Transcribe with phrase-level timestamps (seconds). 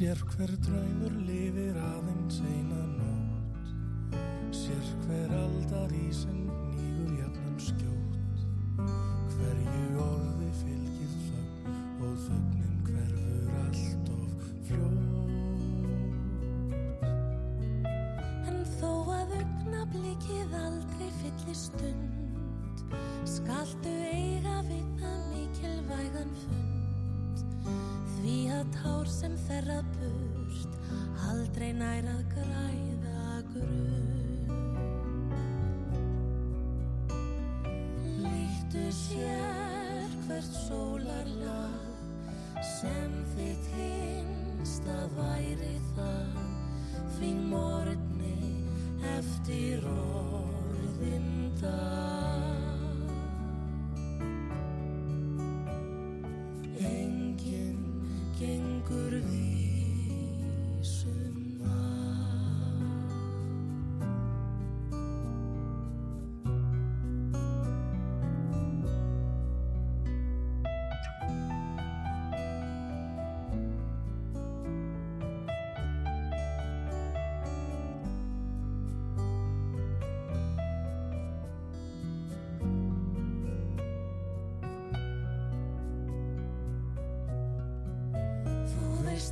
[0.00, 3.66] Sér hver draumur lifir aðeins eina nótt.
[4.56, 6.38] Sér hver aldar í sem
[6.70, 8.38] nýgur jafnum skjótt.
[9.34, 11.76] Hverju orði fylgir þögn
[12.06, 15.36] og þögnin hverfur allt of fljótt.
[18.48, 22.88] En þó að augna blikið aldrei fyllir stund
[23.36, 26.69] Skaltu eiga við það mikilvægan fund
[28.16, 30.78] Því að tár sem þerra burt
[31.30, 34.09] aldrei nær að græða grunn.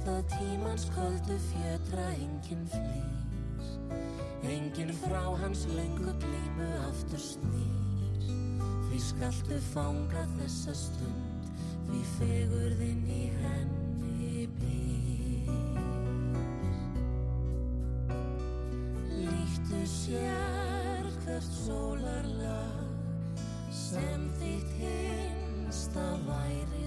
[0.07, 3.67] Að tímans köldu fjötra enginn flýr.
[4.47, 8.31] Enginn frá hans lengu glímu aftur snýr.
[8.89, 11.29] Því skaltu fanga þessa stund
[11.89, 15.47] Því fegurðin í henni býr.
[19.09, 22.83] Líktu sér hvert sólarlag
[23.73, 26.78] sem þitt hinsta væri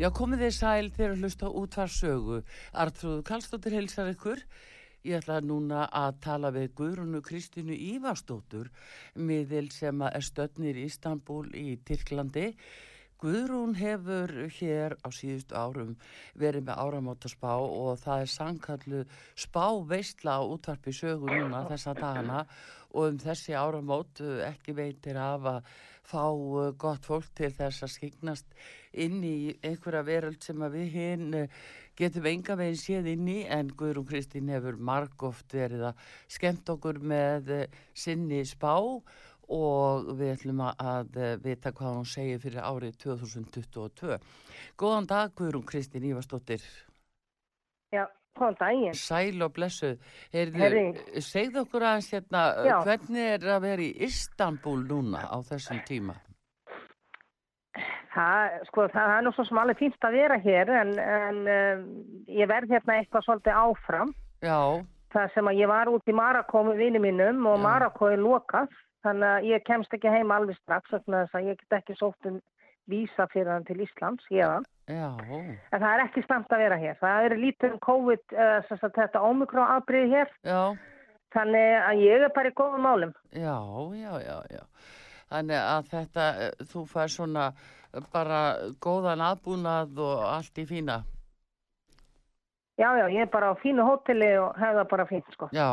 [0.00, 2.36] Já, komið þið sæl þegar að hlusta á útvarsögu.
[2.72, 4.38] Artrúðu Kallstóttir heilsar ykkur.
[5.04, 8.70] Ég ætla núna að tala við Guðrunu Kristínu Ívarsdóttur,
[9.20, 12.46] miðil sem er stöðnir í Istanbul í Tyrklandi.
[13.20, 15.90] Guðrún hefur hér á síðustu árum
[16.40, 19.00] verið með áramótaspá og það er sankallu
[19.36, 22.46] spá veistla á útvarpi sögu núna þessa dagana
[22.94, 25.68] og um þessi áramót eh, ekki veitir af að
[26.08, 28.58] fá eh, gott fólk til þess að skiknast
[29.04, 31.60] inn í einhverja veröld sem við hinn eh,
[32.00, 36.06] getum enga veginn séð inn í en Guðrún Kristín hefur margóft verið að
[36.38, 37.52] skemmt okkur með
[37.92, 39.04] sinni spá og
[39.50, 44.18] við ætlum að, eh, vita hvað hún segir fyrir árið 2022.
[44.78, 46.62] Góðan dag Guðrún Kristín Ívarsdóttir,
[47.92, 48.06] Já,
[48.38, 48.94] góðan daginn.
[48.94, 49.98] sæl og blessuð.
[50.32, 52.76] Segðu okkur aðeins hérna, Já.
[52.84, 56.14] hvernig er að vera í Istanbul núna á þessum tíma?
[58.14, 61.84] Það, sko, það er nú svo sem alveg fínt að vera hér en, en um,
[62.26, 64.14] ég verð hérna eitthvað svolítið áfram.
[64.42, 67.58] Já, Það sem að ég var út í Marakó með vini mínum og.
[67.64, 68.68] Marakó er lokað.
[69.04, 72.40] Þannig að ég kemst ekki heim alveg strax þess að ég get ekki sótt um
[72.90, 74.48] vísa fyrir hann til Íslands já,
[74.90, 76.96] En það er ekki stamt að vera hér.
[77.00, 80.32] Það er lítið um COVID, uh, þetta ómikrón afbríði hér.
[80.44, 80.62] já,
[81.30, 83.12] Þannig að ég er bara í góðum málum.
[83.30, 83.56] já,
[83.94, 84.64] já, já, já.
[85.30, 87.52] Þannig að þetta, eh, þú fær svona
[88.12, 88.40] bara
[88.82, 91.04] góðan aðbúnað og allt í fína.
[92.80, 95.50] Já, já, ég er bara á fínu hóteli og hef það bara fínt, sko.
[95.52, 95.68] Já,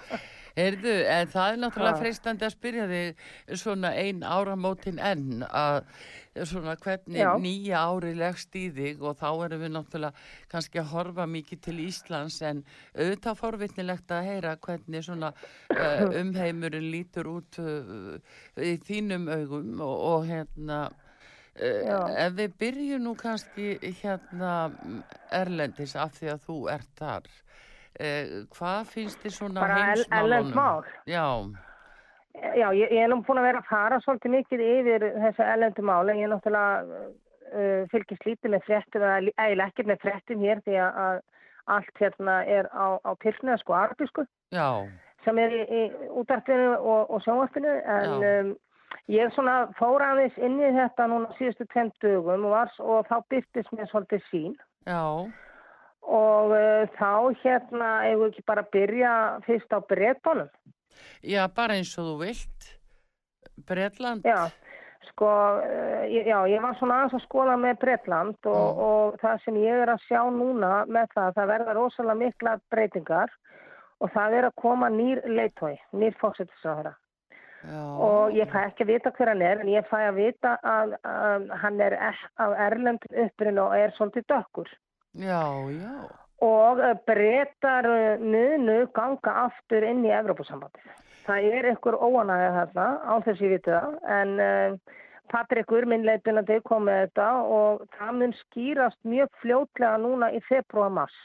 [0.60, 3.24] heyrðu, en það er náttúrulega freistandi að spyrja þig
[3.64, 5.82] svona ein áramótin enn að
[6.44, 7.30] svona hvernig Já.
[7.40, 11.76] nýja ári leggst í þig og þá erum við náttúrulega kannski að horfa mikið til
[11.86, 12.62] Íslands en
[12.96, 18.16] auðvitað forvitnilegt að heyra hvernig svona uh, umheimurinn lítur út uh,
[18.60, 20.84] í þínum augum og, og hérna
[21.60, 24.70] ef við byrjum nú kannski hérna
[25.32, 30.24] erlendis af því að þú ert þar uh, hvað finnst þið svona Bara heimsmálunum?
[30.24, 30.84] erlend mál?
[31.06, 31.26] Já,
[32.36, 35.84] Já, ég, ég er nú búin að vera að fara svolítið mikið yfir þessu ellendu
[35.88, 36.18] máli.
[36.18, 37.06] Ég er náttúrulega
[37.56, 41.22] uh, fylgist lítið með fréttum, eða eiginlega ekkert með fréttum hér því að,
[41.76, 44.68] allt hérna er á, á pilsnu, sko, arabísku, já,
[45.24, 45.82] sem er í, í
[46.20, 47.72] útarpinu og, og sjónvarpinu.
[47.96, 48.36] En Já.
[48.44, 48.52] um,
[49.08, 53.16] ég svona fór aðeins inn í þetta núna síðustu tveim dögum og, var, og þá
[53.30, 54.54] byrtist mér svolítið sín.
[54.86, 55.02] já,
[56.06, 59.12] Og uh, þá hérna, eigum við ekki bara að byrja
[59.46, 60.48] fyrst á breytónum.
[61.22, 62.68] já, bara eins og þú vilt.
[63.66, 64.22] Bretland?
[64.24, 64.46] Já,
[65.08, 65.26] sko,
[66.06, 68.78] ég- já, ég var svona aðeins að skoða með Bretland og, Mm.
[68.86, 73.30] og það sem ég er að sjá núna með það, það verða rosalega mikla breytingar
[74.00, 76.94] og það er að koma nýr leitói, nýr fóksettisraðara
[77.64, 80.52] Já, og ég fæ ekki að vita hver hann er en ég fæ að vita
[80.62, 84.70] að, að hann er af erlendum upprinn og er svolítið dökkur
[85.16, 85.40] já,
[85.72, 85.94] já,
[86.44, 87.88] og breytar
[88.20, 90.92] munu ganga aftur inn í Evrópusambandið.
[91.26, 94.98] Það er ykkur óanægja þarna, án þess ég viti það, en uh,
[95.32, 101.16] Patrikur, minn leitinandi, kom með þetta og það mun skýrast mjög fljótlega núna í februar-mars.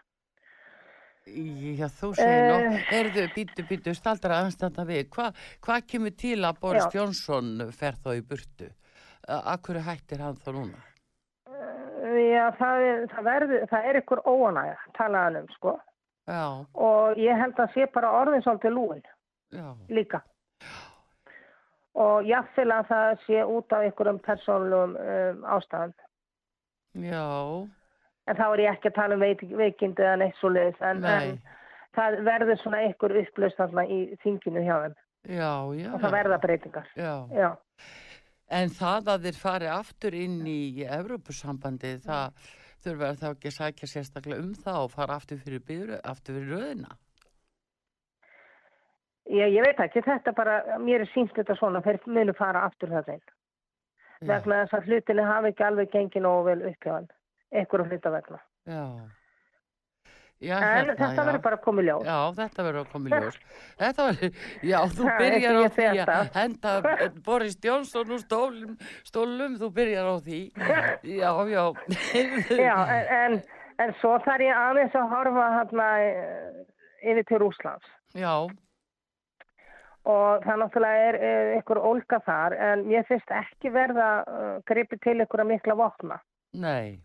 [1.77, 2.83] Já, þú segir nú, Eh.
[2.99, 5.31] erðu, býtu, býtu, staldra aðstanda við, Hva,
[5.61, 6.99] hvað kemur til að Boris Já.
[7.01, 8.69] Jónsson fer þá í burtu?
[9.27, 10.79] Akkur hættir hann þá núna?
[11.47, 15.73] Uh, já, það er, það, verður, það er ykkur óanægja, talaðan um, sko,
[16.27, 16.43] Já,
[16.75, 19.03] og ég held að sé bara orðin svolítið lúin.
[19.51, 20.21] já, líka.
[21.97, 25.93] Og jáfnvel að það sé út af einhverjum persónlum um, ástæðum.
[26.95, 27.23] já,
[28.27, 30.79] En þá er ég ekki að tala um veik, veikindi eða neitt svo leiðis.
[30.83, 31.37] En, nei, en
[31.95, 34.97] það verður svona einhver upplaust þarna í þinginu hjá þeim.
[35.27, 35.89] já, já.
[35.93, 36.91] Og það verða breytingar.
[36.99, 37.49] Já, Já.
[38.59, 40.59] en það að þeir fari aftur inn í
[40.99, 42.53] Evrópusambandið, það
[42.85, 46.53] þurfa þá ekki að sækja sérstaklega um það og fara aftur fyrir, byrju, aftur fyrir
[46.55, 46.95] röðina.
[49.27, 52.93] Ég, ég veit ekki, þetta bara, mér er sínt þetta svona, þeir munu fara aftur
[52.93, 53.25] það þeim.
[54.27, 57.09] Vegna þess að hlutinni hafi ekki alveg gengið nógu vel upphjáðan.
[57.53, 58.41] Einhverjum hluta vegna.
[58.67, 58.83] já.
[60.37, 62.03] Já, En hérna, þetta verður bara komið ljós.
[62.05, 63.37] Já, þetta verður að koma í ljós.
[63.79, 64.35] Þetta verður,
[64.71, 66.73] já, þú byrjar á því að henda
[67.25, 68.75] Boris Johnson úr stólum,
[69.07, 70.41] stólum, þú byrjar á því.
[71.09, 71.63] Já, já.
[72.67, 73.39] Já, en, en,
[73.81, 76.61] en svo þarf ég aðeins að horfa hérna eh,
[77.09, 77.89] yfir til Rúslands.
[78.13, 78.35] Já,
[80.07, 81.15] Og það náttúrulega er
[81.57, 86.21] einhver ólga þar, en ég finnst ekki verða uh, gripið til einhverja mikla vopna.
[86.55, 87.01] nei,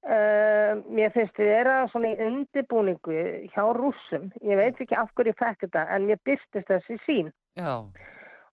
[0.00, 3.16] Uh, mér finnst við vera svona í undirbúningu
[3.52, 4.30] hjá rússum.
[4.40, 7.28] Ég veit ekki af hverju ég fekk þetta, en mér byrstist þessi sín.
[7.60, 7.84] já,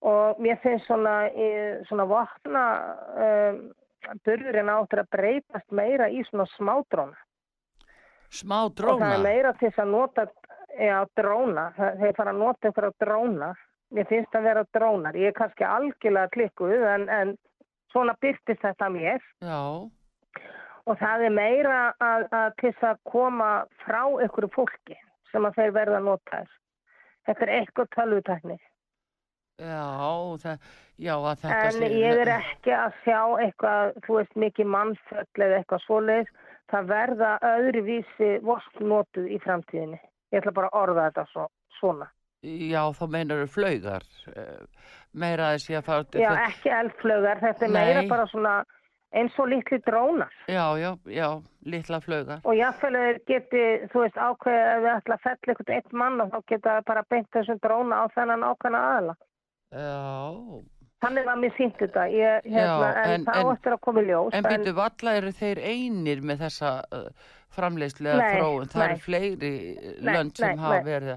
[0.04, 2.64] Og mér finnst svona, eh, svona vopna
[3.24, 3.72] um,
[4.24, 7.16] burðurinn áttur að breytast meira í svona smádróna.
[8.30, 9.14] smá Og það dróna.
[9.14, 10.26] er meira til þess að nota
[10.78, 11.72] já, dróna.
[11.74, 13.54] Þeir fara að nota einhverja dróna.
[13.90, 15.16] Mér finnst það vera drónar.
[15.16, 17.36] Ég er kannski algjörlega klikkuð en, en
[17.90, 19.22] svona byrtist þetta mér.
[19.40, 19.90] Já,
[20.88, 23.50] Og það er meira að, að til þess að koma
[23.82, 24.96] frá einhverju fólki
[25.28, 26.58] sem að þeir verða að nota þess.
[27.28, 28.58] Þetta er eitthvað tölvutekni.
[29.58, 29.84] já,
[30.42, 35.44] það, já, að þetta En ég er ekki að sjá eitthvað, þú veist, mikið mannföll
[35.44, 36.30] eða eitthvað svoleiðis.
[36.68, 40.00] Það verða öðruvísi vopnnotuð í framtíðinni.
[40.32, 41.46] Ég ætla bara að orða þetta svo,
[41.80, 42.08] svona.
[42.44, 44.04] Já, þá meinar þau flaugar.
[44.30, 46.20] eh, Meira að þessi að fara...
[46.22, 48.52] Já, ekki eldflögar, þetta er meira bara svona
[49.12, 50.32] eins og litli drónar.
[50.48, 51.28] já, já, já,
[51.64, 52.40] litla flaugar.
[52.44, 52.54] Og
[53.06, 53.62] þeir geti,
[53.92, 56.84] þú veist, ákveðið að við ætla að fella eitthvað eitt mann og þá geta það
[56.90, 59.14] bara beint þessum dróna á þennan ákveðna aðala.
[59.72, 60.60] Já,
[60.98, 64.00] Þannig var mér sínt þetta, ég, hérna, Já, en, en- þá en- eftir að koma
[64.02, 64.32] í ljós.
[64.34, 67.04] en býtu valla eru þeir einir með þessa uh,
[67.54, 68.66] framleiðslega þróun.
[68.72, 69.52] Það eru fleiri
[70.02, 71.12] Nei, lönd sem hafa verið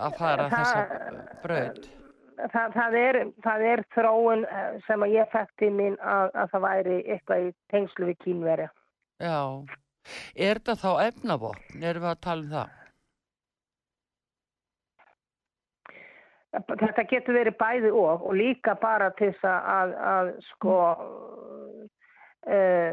[0.00, 1.90] að fara Það- þessa braut.
[2.52, 6.66] Það, það, er, það er þróun eh, sem að ég til mín að, að það
[6.66, 8.68] væri eitthvað í tengslu við kínveri.
[9.20, 9.40] Já.
[10.34, 11.82] Er þetta þá efnavopn?
[11.84, 12.76] Erum við að tala um það?
[16.50, 20.78] Þetta getur verið bæði og og líka bara til þess að, að, sko
[22.50, 22.90] uh,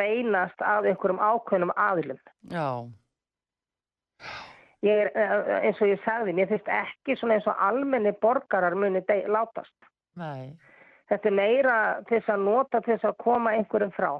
[0.00, 2.22] beinast að einhverjum ákveðnum aðlum.
[2.54, 2.70] Já,
[4.84, 8.76] Ég er, uh, eins og ég sagði, mér finnst ekki svona eins og almenni borgarar
[8.76, 9.74] muni látast.
[10.16, 10.56] nei,
[11.08, 11.74] Þetta er meira
[12.08, 14.10] til þess að nota til þess að koma einhverjum frá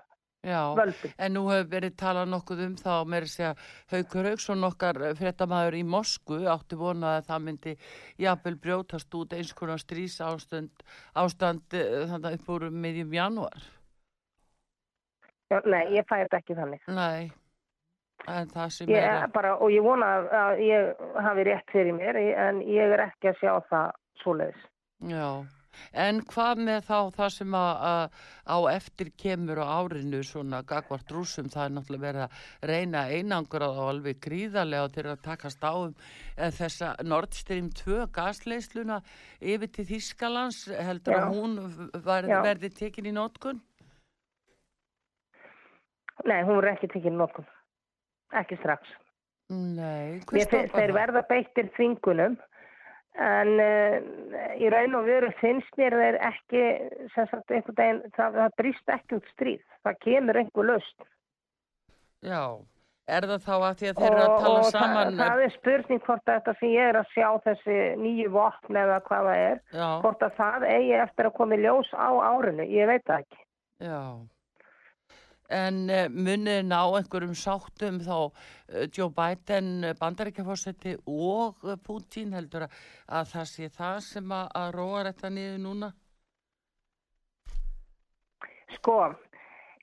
[0.46, 0.60] já.
[0.78, 1.12] völdum.
[1.18, 3.54] En nú hefur verið talað nokkuð um þá með að segja
[3.92, 7.74] Haukur Hauksson okkar fréttamaður í Mosku átti vonað að það myndi
[8.22, 10.84] jafnvel brjótast út eins konar strís ástand,
[11.14, 13.66] ástand eh, þannig upp úr miðjum janúar.
[15.50, 16.86] Já, nei, ég fæ þetta ekki þannig.
[16.90, 17.45] Nei, það
[18.26, 22.16] Ég, er bara, og ég vona að- ég hafi rétt fyrir mér
[22.48, 23.92] en ég er ekki að sjá það
[24.22, 24.66] svoleiðis.
[25.02, 25.44] já.
[25.92, 28.10] En hvað með þá það sem að, að
[28.48, 33.60] á eftir kemur á árinu svona gagvart rúsum, það er náttúrulega verið að reyna einangur
[33.60, 35.94] á alveg gríðarlega til að takast á um
[36.38, 39.02] eh, þessa Nord Stream 2 gasleysluna
[39.42, 41.20] yfir til Þískalands, heldur Já.
[41.20, 41.58] að hún
[41.92, 42.40] verði, Já.
[42.48, 43.60] verði tekin í nótkun?
[46.24, 47.44] Nei, hún er ekki tekinn nokkuð.
[48.34, 48.82] Ekki strax.
[49.48, 50.96] Nei, hver Mér finnst stoppar þeir það?
[51.00, 52.36] verða beittir þvingunum
[53.16, 53.98] en uh,
[54.60, 56.62] í raun og veru finnst mér þeir ekki
[57.14, 59.62] sem sagt einhvern veginn, það, það brýst ekki út stríð.
[59.86, 61.06] Það kemur einhver löst.
[62.26, 62.42] Já,
[63.06, 65.14] er það þá að því að þeir eru að tala saman?
[65.14, 69.00] það, það er spurning hvort þetta sem ég er að sjá þessi nýju vopn eða
[69.06, 72.66] hvað það er, Já, hvort að það eigi eftir að koma í ljós á árinu,
[72.74, 73.44] ég veit það ekki.
[73.86, 74.00] já.
[75.52, 78.32] En uh, munið ná einhverjum sáttum þá uh,
[78.90, 82.80] Joe Biden, bandaríkjafósetti og uh, Putin heldur að,
[83.20, 85.92] að það sé það sem að, að róa þetta niður núna?
[88.76, 88.98] Sko,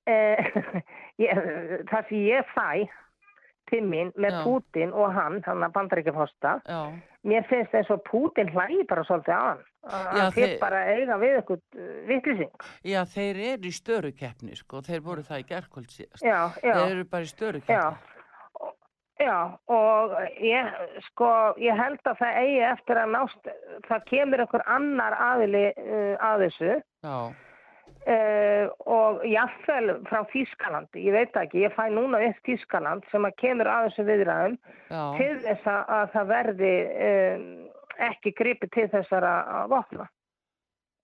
[0.06, 0.52] eh,
[1.24, 1.42] ég,
[1.90, 2.84] það sem ég fæ
[3.72, 4.42] til mín með Já.
[4.44, 6.82] Putin og hann, hann að bandaríkjafosta, Já,
[7.24, 9.64] mér finnst eins og Putin hlægi bara svolítið á hann.
[9.84, 11.62] Já, fyrir þeir- bara að eiga við eitthvað
[12.08, 12.52] vittlýsing.
[12.88, 16.24] já, þeir eru í störukeppni sko, þeir voru það í gerkvöld síðast.
[16.24, 17.34] Já, já, Þeir eru bara í já.
[17.36, 17.98] störukeppni.
[18.62, 18.78] Og-
[19.20, 20.12] Já, og
[20.42, 20.72] ég,
[21.12, 21.28] sko,
[21.62, 23.52] ég held að það eigi eftir að nást,
[23.88, 26.72] það kemur einhver annar aðili uh, að þessu
[27.04, 27.18] Já,
[28.08, 33.36] uh, og jáfnvel frá Þískalandi, ég veit ekki, ég fæ núna upp Þískaland sem að
[33.44, 34.58] kemur að þessu viðræðum
[34.90, 36.74] já, til þess að, að það verði
[37.08, 37.48] um,
[38.00, 40.08] ekki gripi til þessara vopna.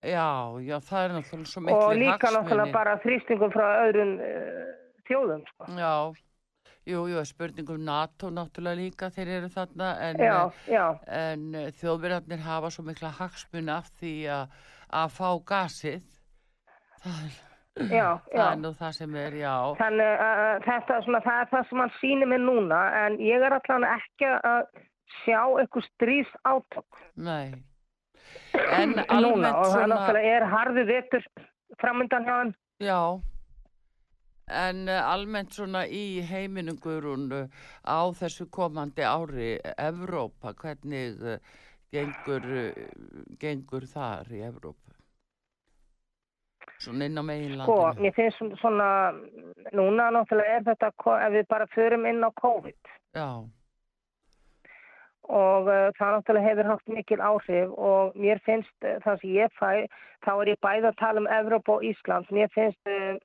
[0.00, 4.70] já, já, það er náttúrulega svo miklu Og líka náttúrulega bara þrýstingum frá öðrum uh,
[5.10, 5.68] þjóðum, sko.
[5.76, 5.92] Já,
[6.88, 10.24] jú, jú, spurningum NATO náttúrulega líka þeir eru þarna en,
[10.70, 11.44] já, en
[11.82, 14.58] þjóðverðarnir hafa svo mikla hagsmuna af því að,
[15.18, 16.02] fá gasið.
[17.04, 17.38] Það er,
[17.92, 18.46] já, það já.
[18.48, 19.56] er nú það sem er, já.
[19.82, 23.44] Þannig að uh, þetta svona, það er það sem hann sýnir mér núna en ég
[23.44, 24.64] er allan ekki að
[25.22, 27.54] sjá eitthvað strís átök Nei.
[28.80, 31.24] En núna almennt það svona, náttúrulega er harðu vetur
[31.80, 32.52] framöndan hjá hann.
[32.80, 33.00] já,
[34.50, 37.48] en uh, almennt svona í heiminum Guðrún uh,
[37.86, 41.36] á þessu komandi ári Evrópa, hvernig uh,
[41.94, 42.46] gengur,
[43.42, 44.94] gengur þar í Evrópu?
[46.80, 48.02] Svona inn á Sko, meginlandinu.
[48.02, 49.14] mér finnst svona-
[49.76, 50.92] núna náttúrulega er þetta,
[51.26, 53.28] ef við bara förum inn á COVID Já,
[55.30, 59.56] og uh, það náttúrulega hefur haft mikil áhrif og mér finnst uh, það sem ég
[59.58, 59.70] fæ,
[60.26, 63.18] þá er ég bæði að tala um Evrópa og Ísland, mér finnst uh,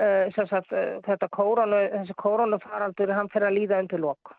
[0.00, 4.34] uh, sagt, uh, þetta kórónu, þessi kórónufaraldur hann fyrir að líða undir lok.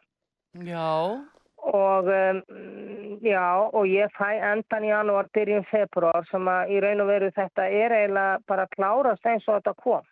[0.65, 1.19] Já,
[1.69, 2.39] og um,
[3.21, 7.33] já, og ég fæ endan í janúar, byrjun februar sem að í raun og veru
[7.35, 10.07] þetta er eiginlega bara klárast eins og þetta kom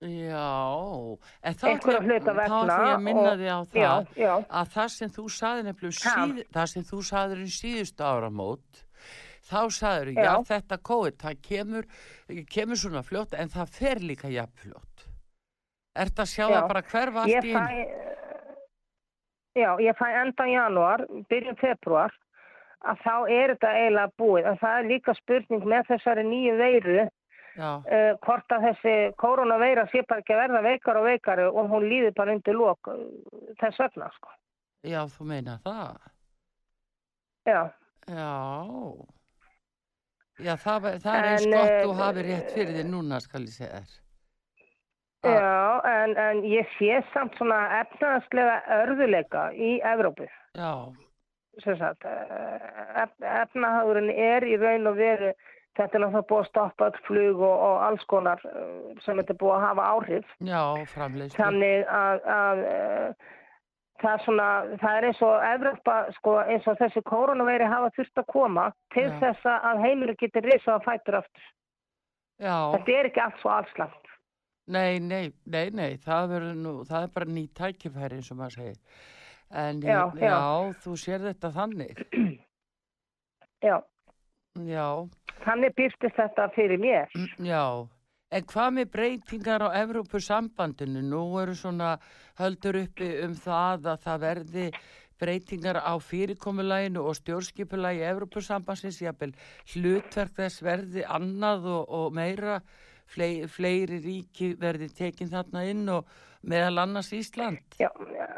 [0.00, 1.18] já.
[1.44, 4.88] En þá ætla ég- ég að minna og- þig á já, það já, að það
[4.90, 6.26] sem þú saði nefnilega Ha.
[6.26, 8.84] síð, það sem þú saður í síðustu áramót
[9.50, 10.22] þá saður, já.
[10.24, 10.34] Já.
[10.50, 11.84] þetta COVID það kemur,
[12.48, 15.06] kemur svona fljótt en það fer líka jafn fljótt
[15.96, 16.54] Ertu að sjá Já.
[16.60, 17.52] það bara hverfa allt ég í
[19.56, 22.12] já, ég fæ endan janúar byrjun februar
[22.86, 26.98] að þá er þetta eiginlega búið en það er líka spurning með þessari nýju veiru
[27.00, 27.08] Já,
[27.58, 31.88] uh, hvort að þessi koronaveira sé bara ekki að verða veikar og veikari og hún
[31.90, 33.02] líður bara undir lok uh,
[33.60, 34.32] þess vegna sko.
[34.86, 36.00] já, þú meina það?
[37.48, 37.60] Já,
[38.10, 38.30] Já.
[40.40, 43.44] Já, það, það er eins En, gott eh, þú hafi rétt fyrir þér núna, skal
[43.44, 43.98] ég segja þér.
[45.20, 50.30] Já en, en ég sé samt svona efnaðslega örðuleika í Evrópu.
[50.56, 50.72] Já,
[51.60, 52.70] sagt, eh,
[53.02, 55.34] ef, efnahagurinn er í raun og veru
[55.78, 59.34] þetta er náttúrulega búið að stoppa öll flug og, og alls konar eh, sem þetta
[59.36, 60.62] er búið að hafa áhrif já,
[60.94, 63.28] framleiðslu þannig að, að uh,
[64.00, 64.48] það er svona,
[64.82, 69.06] það er eins og Evrópa, sko, eins og þessi koronaveiri hafa þurft að koma til
[69.10, 69.16] Já.
[69.22, 71.48] þess að heimur getur risa á fætur aftur
[72.40, 74.12] já, Þetta er ekki allt svo afslátt.
[74.70, 78.56] nei, nei, nei, nei, það verður nú, það er bara ný tækifæri eins og maður
[78.60, 78.78] segir.
[79.50, 80.36] En Já, já, já.
[80.84, 82.00] þú sér þetta þannig,
[83.60, 83.76] Já,
[84.58, 84.86] já,
[85.44, 87.08] þannig byrstist þetta fyrir mér.
[87.14, 87.88] mm, já.
[88.30, 91.00] En hvað með breytingar á Evrópusambandinu?
[91.02, 91.96] Nú eru svona
[92.38, 94.66] höldur uppi um það að það verði
[95.20, 99.34] breytingar á fyrirkomulæginu og stjórnskipulagi Evrópusambansins, jafnvel
[99.74, 102.60] hlutverk þess verði annað og, og meira,
[103.10, 106.06] Flei, fleiri ríki verði tekin þarna inn og
[106.46, 107.58] meðal annars Ísland.
[107.82, 108.28] Já, ja.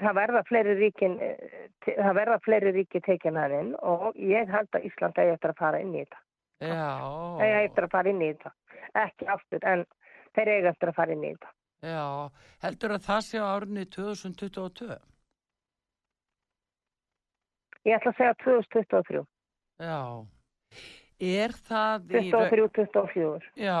[0.00, 4.68] Það verða fleiri ríkin, eh, það verða fleiri ríki tekin hann inn og ég held
[4.72, 6.20] að Ísland eigi eftir að fara inn í þetta.
[6.62, 6.88] Já,
[7.40, 8.52] Þeir eiga eftir að fara inn í þetta.
[9.02, 9.84] Ekki aftur, en
[10.36, 11.50] þeir eiga eftir að fara inn í þetta.
[11.82, 12.04] já,
[12.62, 14.98] heldur að það sé á árunni 2022?
[17.82, 19.22] Ég ætla að segja 2023,
[19.82, 19.98] Já,
[21.18, 22.30] er það í...
[22.30, 23.48] raun- 23-24.
[23.58, 23.80] Já,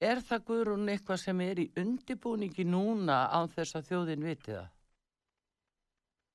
[0.00, 4.68] er það Guðrún eitthvað sem er í undibúningi núna án þess að þjóðin viti það?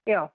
[0.10, 0.28] Já,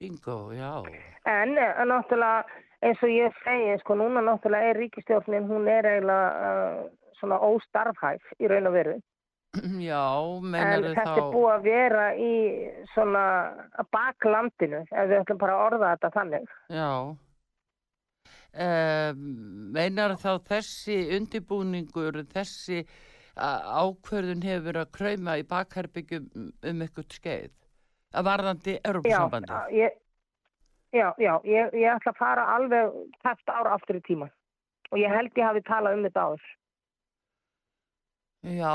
[0.00, 0.82] Bingo, já,
[1.28, 2.44] en uh, náttúrulega
[2.80, 6.86] eins og ég segi, sko núna náttúrulega er ríkistjórnin, hún er eiginlega uh,
[7.18, 8.94] svona óstarfhæf í raun og veru.
[9.90, 11.18] já, En mennar þetta þá...
[11.18, 12.32] er búið að vera í
[12.94, 13.26] svona
[13.92, 16.56] baklandinu, ef við ætlum bara að orða þetta þannig.
[16.78, 16.90] Já,
[18.64, 19.30] um,
[19.76, 22.86] meinar þá þessi undibúningur, þessi
[23.36, 27.59] ákvörðun hefur verið að krauma í bakherbyggjum um eitthvað skeið?
[28.10, 29.74] Að varðandi Já, Europasambandið?
[29.78, 29.98] ég,
[30.96, 34.32] já, já ég, ég ætla að fara alveg tæft ára aftur í tíman.
[34.90, 36.48] Og ég held ég hafi talað um þetta áður.
[38.40, 38.74] Já,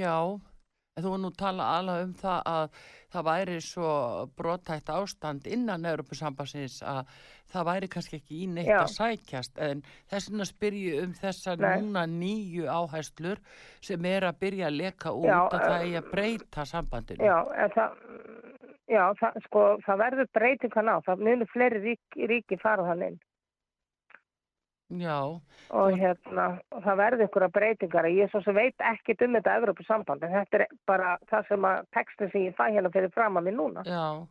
[0.00, 0.16] já,
[1.04, 2.76] þú var nú að tala alveg um það að
[3.12, 3.90] það væri svo
[4.36, 7.10] brotætt ástand innan Europasambansins að
[7.52, 8.78] það væri kannski ekki í neitt Já.
[8.80, 11.68] að sækjast en þess vegna spyrju um þessar Nei.
[11.76, 13.42] núna nýju áhæslur
[13.84, 17.28] sem er að byrja að leka út Já, að það eh, eigi að breyta sambandinu.
[17.28, 18.02] Já, það,
[18.96, 20.96] já, það, sko, það verður breytingan á.
[21.06, 23.20] Það munir fleiri ríki, ríki fara þannig.
[24.86, 25.40] Já,
[25.74, 28.06] Og hérna, það verður ykkur breytingar.
[28.06, 31.88] Ég svo sem veit ekkit um þetta Evrópusamband, en þetta er bara það sem að
[31.96, 33.86] textin sem ég fæ hérna fyrir fram að mér núna.
[33.86, 34.26] já.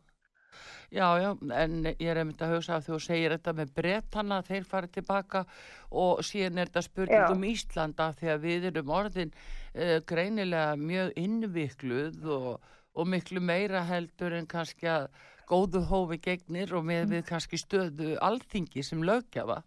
[0.94, 4.64] Já, já, en ég er einmitt að hugsa að þú segir þetta með bretana, þeir
[4.70, 5.42] farið tilbaka
[5.90, 12.28] og síðan er þetta spurning um Íslanda að við erum orðin uh, greinilega mjög innvikluð
[12.38, 12.50] og,
[12.94, 15.10] og miklu meira heldur en kannski að
[15.50, 19.60] góðu hófi gegnir og með við kannski stöðu alþingi sem lögjafa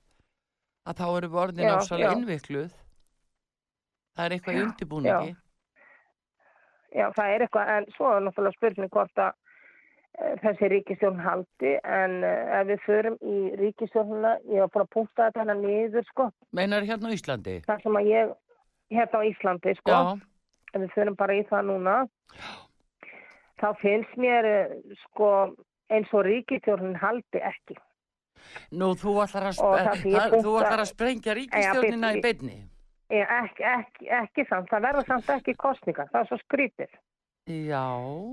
[0.88, 2.12] að þá erum við orðin Já, ásala já.
[2.16, 2.72] innvikluð.
[4.16, 5.36] Það er eitthvað í Já, undirbúningi.
[6.90, 9.36] Já, það er eitthvað, en svo er náttúrulega spurning hvort að
[10.20, 14.94] eh, þessi ríkistjórn haldi, en eh, ef við förum í ríkistjórnuna, ég var búin að
[14.96, 17.60] punkta þetta hérna niður, sko, Meinar hérna á Íslandi?
[17.68, 18.34] þar sem að ég,
[18.98, 20.02] hérna á Íslandi, sko, Já,
[20.74, 21.96] ef við förum bara í það núna,
[23.62, 25.30] þá finnst mér, eh, sko,
[25.94, 27.78] eins og ríkistjórnin haldi ekki.
[28.72, 29.62] Nú þú ætlar að,
[30.06, 32.58] ætlar að sprengja ríkistjórnina í beinni.
[33.10, 36.92] Ekki, ekki, ekki samt, það verður samt ekki kostningar, það er svo skrítið.
[37.50, 37.86] Já,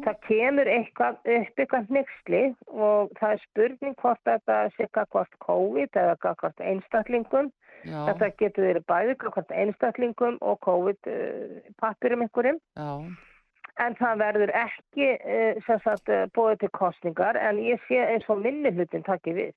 [0.04, 5.96] Það kemur eitthvað upp eitthvað hnyggsli og það er spurning hvort þetta sé hvort COVID
[6.02, 7.48] eða hvort einstaklingum.
[7.86, 12.60] já, Þetta getur verið bæði hvort einstaklingum og COVID uh, pappirum einhverjum.
[12.76, 12.90] já,
[13.76, 18.44] En það verður ekki uh, sagt uh, búið til kostningar en ég sé eins og
[18.44, 19.56] minni hlutin takki við.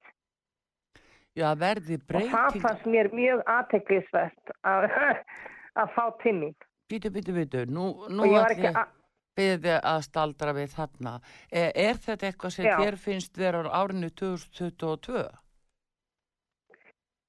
[1.38, 4.88] Já, verði Og það breyting, fannst mér mjög aðteklisvert að,
[5.82, 6.56] að fá timming.
[6.90, 8.96] býtu, býtu, býtu, nú, nú Og ég að...
[9.38, 11.20] byrði að staldra við þarna.
[11.52, 12.76] Er, er þetta eitthvað sem Já.
[12.82, 15.28] þér finnst vera á árinu 2022?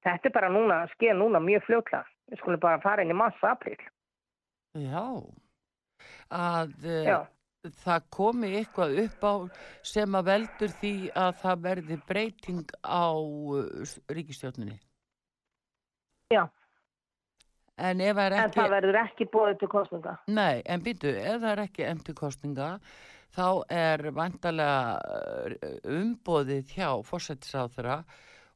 [0.01, 2.01] Þetta er bara núna, sker núna mjög fljókla.
[2.31, 3.77] Við skulum bara fara inn í massa april.
[4.79, 5.05] Já,
[6.31, 7.17] að eh, Já.
[7.61, 9.33] Það komi eitthvað upp á
[9.85, 14.79] sem að veldur því að það verði breyting á uh, ríkistjórninni.
[16.33, 16.47] Já.
[17.77, 18.59] En er En ekki...
[18.59, 20.17] það verður ekki búið til kostninga.
[20.29, 22.67] Nei, en býtu, ef það er ekki emti kostninga,
[23.33, 28.01] þá er vantarlega umbóðið hjá fórsættisáþra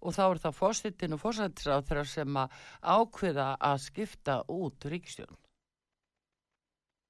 [0.06, 5.38] og þá er það fórsettin og fórsættisáþra sem að ákveða að skipta út ríkistjórn,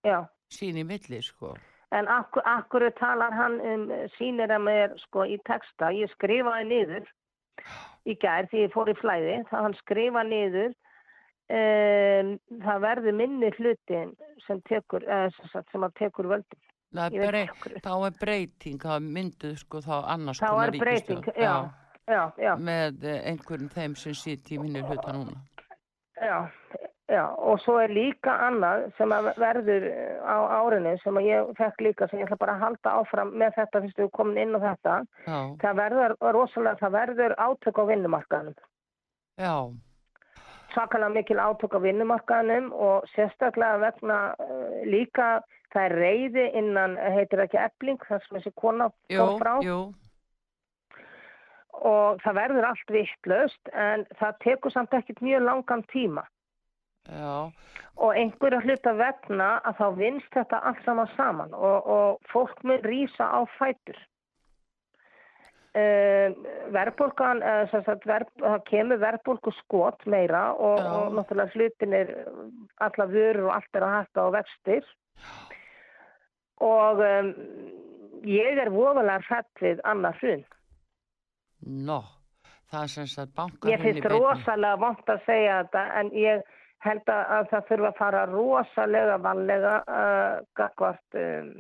[0.05, 0.19] Já.
[0.53, 1.55] sín í milli, sko.
[1.91, 3.86] En akkur, akkur talar hann um
[4.17, 5.91] sínir að mér sko í texta.
[5.93, 7.06] Ég skrifaði niður
[8.06, 9.36] í gær því ég fór í flæði.
[9.52, 10.74] Það hann skrifaði niður
[11.56, 12.32] um,
[12.65, 14.15] það verður minni hlutin
[14.48, 16.62] sem tekur, eh, sem, að tekur völdum.
[16.95, 17.80] Það Ég veit brey, ekki af hverju.
[17.86, 21.54] þá er breyting, þá er mynduð sko þá annars Þá er breyting, já.
[22.08, 25.36] já, já, með eh, einhverjum þeim sem sitt í minni hluta núna.
[26.21, 26.38] já,
[27.12, 27.24] já.
[27.38, 32.20] Og svo er líka annað sem verður eh, á árinu sem ég fekk líka sem
[32.20, 34.96] ég ætla bara að halda áfram með þetta fyrst við komin inn á þetta.
[35.28, 38.56] Já, Það verður rosalega, það verður átök á vinnumarkaðanum.
[39.38, 39.56] já,
[40.74, 45.41] svakalega mikil átök á vinnumarkaðanum og sérstaklega vegna uh, líka
[45.76, 49.54] það er reyði innan, heitir það ekki ebling, þar sem þessi kona jú, kom frá
[49.63, 49.80] jú,
[51.86, 56.24] og það verður allt vittlöst en það tekur samt ekkert mjög langan tíma
[57.10, 57.52] já,
[57.96, 62.84] og einhverja hluta vegna að þá vinst þetta allt saman saman og, og fólk mun
[62.84, 63.98] rýsa á fætur.
[65.76, 66.32] Uh,
[66.72, 72.13] verðbólgan, uh, sagt, verð, það kemur verðbólgu skot meira og, og náttúrulega hlutin er
[72.86, 74.88] alla vörur og allt er að hætta á vextir
[76.63, 77.34] og um,
[78.24, 80.46] ég er voðalega hrætt við annað hrun.
[81.65, 82.00] nó,
[82.72, 87.10] það er sem sagt bankar Ég finnst rosalega vant að segja þetta en ég held
[87.10, 91.54] að, að það þurfa að fara rosalega vanlega uh, gagvart um,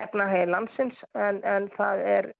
[0.00, 2.30] efnahegi landsins en, en það er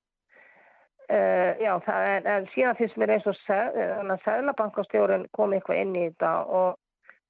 [1.10, 5.56] uh, já, það er, en síðan finnst mér eins og seg, þannig að Sæðlabankastjórun kom
[5.56, 6.78] eitthvað inn í þetta og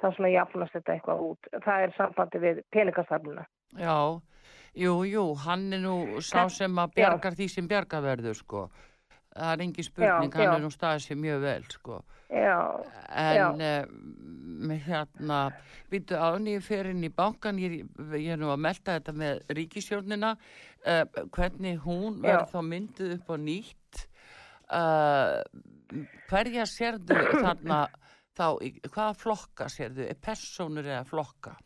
[0.01, 1.49] það svona jafnast þetta eitthvað út.
[1.64, 3.46] Það er sambandi við peningastafnuna.
[3.79, 3.96] Já,
[4.85, 8.64] jú, jú, hann er nú sá sem að bjargar því sem bjargar verður, sko.
[9.40, 10.55] Það er engin spurning, Já, hann já.
[10.59, 12.00] er nú staðið sér mjög vel, sko.
[12.31, 12.57] Já,
[13.11, 13.87] En uh,
[14.70, 15.38] með hérna,
[15.90, 17.79] býtu áni ég fer inn í bankan, ég,
[18.12, 21.03] ég er nú að melda þetta með ríkisjórnina, uh,
[21.35, 24.05] hvernig hún verður þá myndið upp á nýtt.
[24.70, 25.40] Uh,
[26.31, 27.81] hverja sérðu þarna
[28.38, 31.57] þá, í- hvaða flokka sérðu, er persónur eða flokka?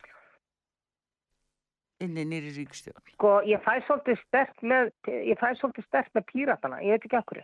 [2.03, 3.05] Inni nýri ríkistjórn.
[3.13, 4.89] sko, ég fæ svolítið stert með,
[5.29, 7.43] ég fæ svolítið stert með píratana, ég veit ekki okkur.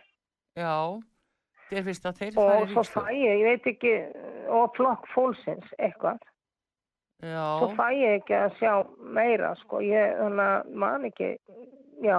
[0.58, 1.00] Já,
[1.70, 3.92] þér finnst að þeir Og færi svo fæ ég, ég veit ekki,
[4.52, 6.18] og flokk fólksins eitthvað.
[7.22, 8.72] Svo Já, fæ ég ekki að sjá
[9.14, 11.28] meira, sko, ég, þannig að man ekki,
[12.02, 12.18] já.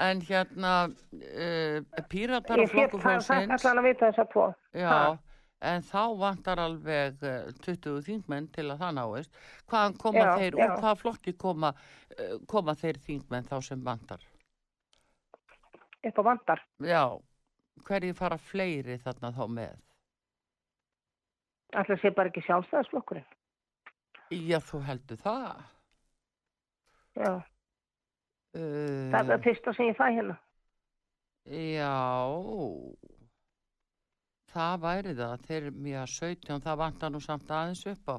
[0.00, 1.76] en hérna, uh,
[2.10, 4.46] píratar og Ég flokku fólksins, allan að vita þess að tvo.
[4.74, 5.18] já, Ha.
[5.70, 9.30] en þá vantar alveg uh, 20 þingmenn til að það náist.
[9.70, 10.64] Hvaðan koma Já, þeir, já.
[10.64, 11.70] úr hvaða flokki koma,
[12.18, 14.24] uh, koma þeir þingmenn þá sem vantar?
[16.04, 16.60] Upp á vandar.
[16.84, 17.04] Já,
[17.88, 19.78] hverju fara fleiri þarna þá með?
[21.74, 23.26] Alltaf sé bara ekki sjálfstæðisflokkurinn.
[24.34, 25.64] Já, þú heldur það.
[27.14, 27.32] Já,
[28.54, 30.34] Uh, það er það fyrsta sem ég fæ hérna.
[31.50, 31.94] Já,
[34.54, 38.16] það væri það, þeir mjög 17, það vantar nú samt aðeins upp á,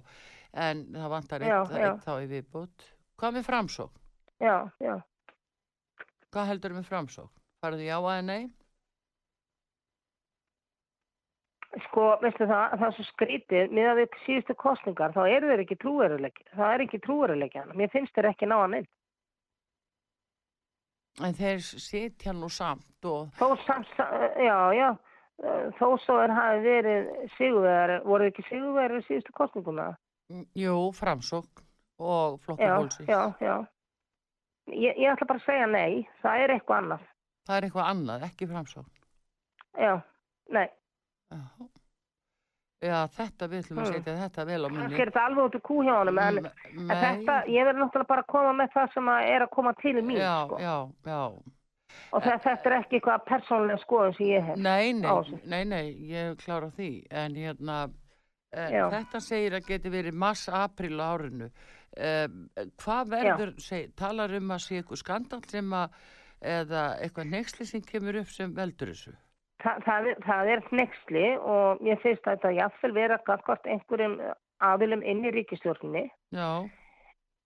[0.68, 2.88] en það vantar eitt, eitt þá í viðbútt.
[3.16, 4.04] Hvað með framsókn?
[4.44, 4.96] Já, já.
[6.36, 7.45] Hvað heldur með framsókn?
[7.66, 8.44] Farðu já eða nei?
[11.90, 15.78] Sko, veistu það, það er svo skrítið, miðað við síðustu kostningar, þá eru þeir ekki
[15.82, 16.46] trúveruleiki.
[16.56, 17.74] Það er ekki trúveruleiki hann.
[17.76, 18.88] Mér finnst þeir ekki ná hann inn.
[21.26, 24.08] En þeir sitja nú samt og, Þó samt, sa-
[24.40, 24.88] já, já,
[25.44, 29.96] eh, þó svo er hafi verið sigurverðar, voru ekki sigurverðar síðustu það?
[30.32, 31.64] mm, jú, framsókn
[32.00, 33.08] og flokkur Já, fólksins.
[33.10, 33.68] já, já.
[34.68, 37.04] Ég, ég ætla bara að segja nei, það er eitthvað annað.
[37.46, 38.92] Það er eitthvað annað, ekki framsókn.
[39.80, 39.96] Já,
[40.56, 40.68] nei,
[41.32, 41.40] Já,
[42.86, 43.94] já þetta við ætlum að Hmm.
[43.96, 44.82] setja þetta vel á minni.
[44.86, 47.82] kannski er þetta alveg út í kú hjá honum, en, M- en þetta, ég verður
[47.84, 50.58] náttúrulega bara að koma með það sem er að koma til mín, Já, sko.
[50.60, 51.22] já, já.
[52.14, 54.58] Og þetta, þetta er ekki eitthvað persónlega skoðun sem ég hef.
[54.58, 57.90] Nei, nei, nei, nei, ég hef klárað því, en hérna,
[58.56, 58.90] Já.
[58.90, 61.52] þetta segir að geti verið mars-april árinu.
[61.98, 62.28] Uh,
[62.78, 65.90] hvað verður, seg, talar um að sé eitthvað skandal sem að,
[66.46, 69.14] eða eitthvað nexli sem kemur upp sem veldur þessu?
[69.66, 74.18] Þa, það, er- það er hnexli og ég finnst að þetta jafnvel vera gagvart einhverjum
[74.64, 76.04] aðilum inn í ríkistjórninni.
[76.36, 76.50] Já,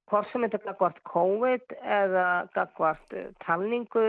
[0.09, 2.25] hvort sem þetta gagvart COVID eða
[2.57, 4.03] gagvart eh, talningu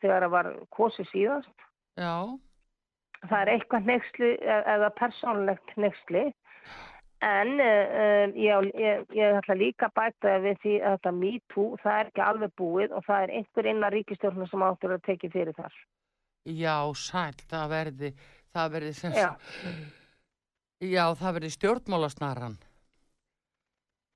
[0.00, 1.68] þegar það var kosið síðast.
[2.00, 2.16] já,
[3.22, 6.22] Það er eitthvað nexli eða persónlegt nexli
[7.22, 11.98] en uh, ég, ég, ég ætla líka að bæta við því að þetta MeToo, það
[12.00, 15.56] er ekki alveg búið og það er einhver innan ríkistjórnum sem áttur að tekið fyrir
[15.58, 15.76] þar.
[16.50, 18.12] já, sæl, það verði,
[18.52, 19.28] það verði sem Já.
[20.82, 22.56] já, það verði stjórnmálasnaran.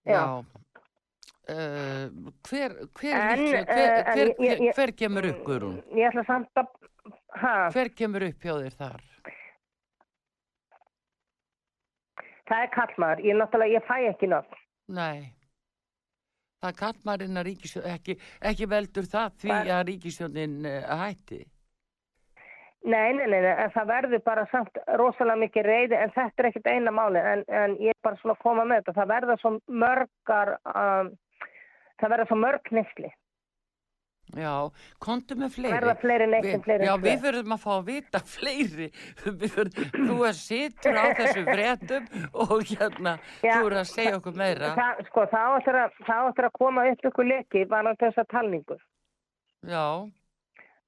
[0.07, 0.23] Já.
[1.47, 2.11] Uh,
[2.51, 5.77] hver, hver, En, hver, eh, hver, hver, ég- hver kemur upp, Guðrún?
[5.95, 6.66] Ég ætla samt að,
[7.38, 9.05] ha, Hver kemur upp hjá þér þar?
[12.48, 14.62] Það er kallmaður, ég náttúrulega, ég fæ ekki nöfn.
[14.96, 15.32] Nei.
[16.62, 18.16] Það er kallmarinn að ríkisjónin, ekki,
[18.50, 21.42] ekki veldur það því Það- að ríkisjónin uh, hætti.
[22.87, 26.48] Nei, nei, nei, nei, en það verður bara samt rosalega mikið reyði en þetta er
[26.52, 28.94] ekkert eina máli en, en ég er bara svona að koma með þetta.
[29.00, 29.50] Það verður svo
[29.82, 31.09] mörgar, um,
[31.98, 33.11] það verður svo mörg nefsli.
[34.37, 34.53] Já,
[35.03, 35.75] kontu með fleiri.
[35.79, 38.90] Verða fleiri neitt en fleiri Já, en við verðum að fá að vita fleiri.
[39.96, 42.11] Þú er sittur á þessu fréttum
[42.44, 44.75] og hérna, Já, þú er að segja okkur meira.
[44.77, 45.99] Það, sko, það áttur að,
[46.44, 48.79] að koma upp ykkur leki varðan þessa talningu.
[49.66, 49.87] Já,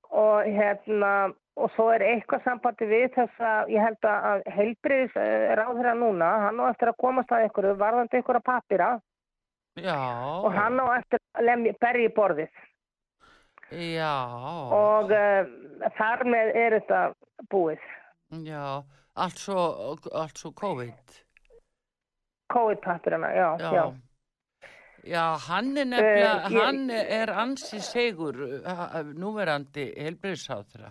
[0.08, 1.12] og hérna
[1.58, 5.16] og svo er eitthvað sambandi við þess að ég held að heilbriðis
[5.58, 8.90] ráðherra núna, hann á eftir að komast að ykkur varðandi ykkur að papira
[9.78, 9.98] já,
[10.38, 12.62] og hann á eftir að berja í borðið
[13.70, 14.12] já,
[14.72, 17.00] og uh, þar með er þetta
[17.52, 17.82] búið
[18.48, 18.82] já,
[19.16, 21.16] allt svo, allt svo COVID.
[22.52, 23.86] COVID-papirana, já, já, Já.
[25.08, 28.34] Já, hann er nefnilega, Eh, ég- hann er ansi segur,
[28.66, 30.90] uh, núverandi helbriðsáþra.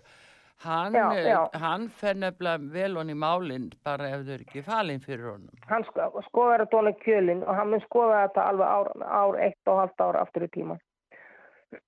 [0.63, 1.49] Hann, Já, eh, já.
[1.59, 5.49] hann fer nefnilega vel honni málinn bara ef þau eru ekki falin fyrir honum.
[5.69, 9.67] hann sko, skoðar þetta honum kjölinn og hann mun skoða þetta alveg ár, ár eitt
[9.67, 10.79] og halvt ára aftur í tíman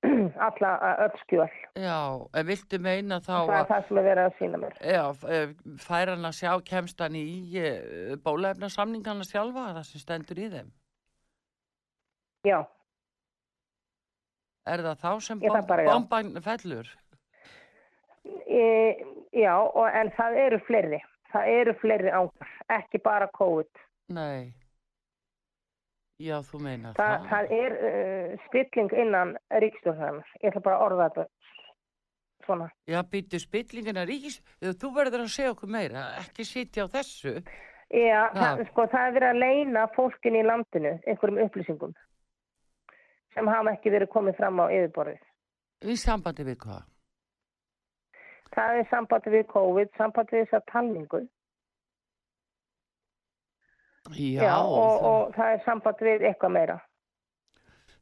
[0.48, 0.72] alla
[1.06, 1.46] öll skjöl
[1.80, 2.00] Já,
[2.50, 5.04] viltu meina þá það er að það sem er verið að sína mér já,
[5.36, 5.54] eh,
[5.86, 7.24] fær hann að sjá kemst hann í
[7.62, 10.74] uh, bólefnasamningana sjálfa, það sem stendur í þeim?
[12.48, 12.60] já,
[14.70, 16.90] Er það þá sem bomban fellur?
[18.46, 18.64] e,
[19.34, 21.00] já og, en það eru fleiri
[21.32, 24.52] það eru fleiri ángar, ekki bara COVID Nei.
[26.20, 27.28] Já, þú meina Þa, það.
[27.30, 31.28] það er uh, spilling innan ríkstjórnarnar ég ætla bara að orða þetta
[32.50, 37.36] svona Já, býttu spillingina ríkis, þú verður að segja okkur meira, ekki sitja á þessu.
[37.90, 38.22] Já, Já.
[38.36, 41.96] Það, sko, það er verið að leina fólkin í landinu einhverjum upplýsingum
[43.34, 45.26] sem hafa ekki verið komið fram á yfirborðið.
[45.88, 46.88] Í sambandi við hvað?
[48.56, 51.22] Það er sambandi við COVID, sambandi við þessa talningu.
[54.18, 56.78] Já, og, það, og það er sambandi við eitthvað meira.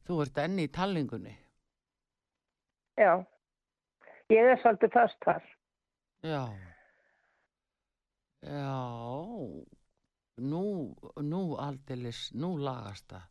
[0.08, 1.34] þú ert enni í talningunni.
[2.98, 3.12] Já,
[4.32, 5.42] ég er svolítið först þar.
[6.24, 6.42] Já.
[8.42, 8.78] Já,
[10.38, 10.62] nú,
[11.20, 13.26] nú aldeilis, nú lagast það.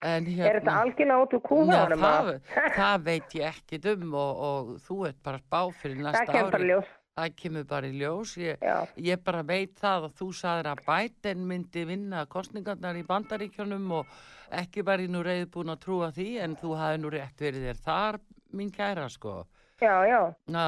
[0.00, 0.46] Hérna...
[0.48, 2.00] Er þetta algjörlega út úr Já, kúhánum?
[2.06, 2.30] það,
[2.78, 6.54] það veit ég ekkit um og, og þú ert bara spá fyrir Það næsta kemur
[6.54, 6.70] bara ári.
[6.70, 6.92] ljós.
[7.18, 8.34] Það kemur bara í ljós.
[8.40, 8.60] Ég,
[9.02, 14.12] ég bara veit það að þú sagðir að Biden myndi vinna kostningarnar í bandaríkjunum og
[14.60, 17.80] ekki var ég nú reyðbúin að trúa því en þú hafði nú rétt verið þér
[17.86, 18.20] þar,
[18.56, 19.34] mín kæra sko.
[19.80, 20.20] já, já.
[20.46, 20.66] Na,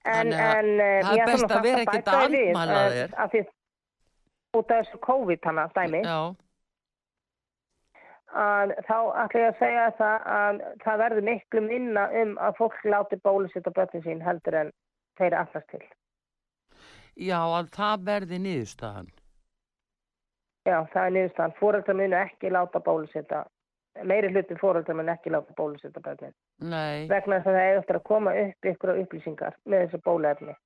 [0.00, 3.10] En, Þannig að en eh, það er best að vera bæta að andmæla eh, þér.
[3.20, 3.40] af Því,
[4.56, 5.98] út af þessu COVID hana dæmi.
[6.06, 6.20] já,
[8.40, 12.78] að þá ætla ég að segja það að það verður miklu minna um að fólk
[12.88, 14.72] láti bólusitta börnin sín heldur en
[15.20, 15.82] þeir allast til.
[17.16, 19.10] já, að það verði niðurstaðan.
[20.68, 21.56] Já, það er niðurstaðan.
[21.60, 23.44] Fóreldrar munu ekki láta bólusitta,
[24.04, 26.34] meiri hluti fóreldrar munu ekki láta bólusitta börnin.
[26.60, 30.56] Nei, Vegna þess að það er eftir að koma upp ykkur upplýsingar með þessu bóluefni.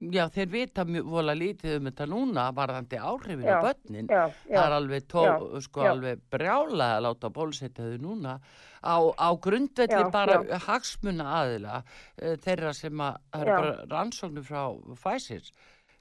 [0.00, 4.08] Já, þeir vita mjög vola lítið um þetta núna varðandi áhrifin Já, á börnin.
[4.08, 5.24] Já, já, það er alveg, tó,
[5.64, 8.38] sko, alveg brjála að láta bólusetja þau núna.
[8.84, 13.54] Á, á grundvelli bara hagsmuna aðila uh, þeirra sem að það Já.
[13.54, 14.64] bara rannsóknir frá
[14.98, 15.54] Pfizer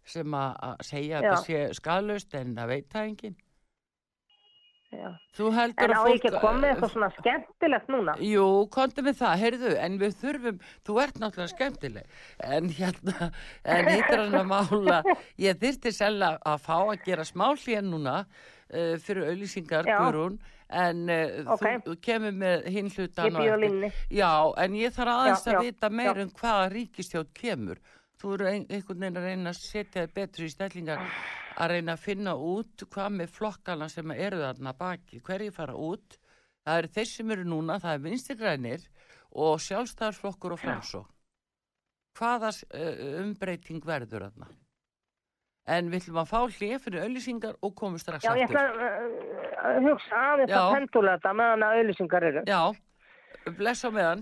[0.04, 3.38] sem að segja að það sé skadlaust en það veit það enginn
[4.94, 8.16] En á að ég ekki að koma með eitthvað svona skemmtilegt núna?
[8.22, 12.18] Jú, komdu með það, heyrðu, en við þurfum, þú ert náttúrulega skemmtileg,
[12.58, 13.30] en hérna,
[13.76, 15.00] en hittir hann að mála,
[15.42, 19.90] ég þyrfti selga að fá að gera smá hlén núna uh, fyrir auðlýsingar.
[19.90, 20.38] Guðrún,
[20.74, 21.66] en uh, Ok.
[21.88, 23.92] þú kemur með hinn hlutan Ég býð á línni.
[24.14, 24.32] Já,
[24.64, 26.24] en ég þarf aðeins Já, að já, vita meir já.
[26.24, 27.82] um hvaða ríkistjótt kemur.
[28.22, 31.02] Þú eru ein, einhvern veginn að reyna að setja þið betur í stellingar
[31.60, 36.20] að reyna að finna út hvað með flokkana sem eru þarna baki, hverju fara út.
[36.64, 38.82] Það eru þeir sem eru núna, það er vinstigrænir
[39.44, 41.10] og sjálfstæðarflokkur og framsók.
[42.18, 44.48] Hvaða uh, umbreyting verður þarna?
[45.74, 48.60] En við ætlum að fá hlið fyrir auðlýsingar og komum strax Já, ég aftur.
[48.60, 50.40] ætla uh, að hugsa að
[50.76, 52.42] pendula þetta meðan að auðlýsingar eru.
[52.48, 52.62] Já,
[53.58, 54.22] bless á meðan.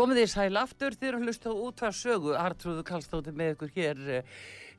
[0.00, 3.98] Komið þið sæl aftur þegar að hlusta út hvað sögu, Artrúðu Kallstóttir með ykkur hér.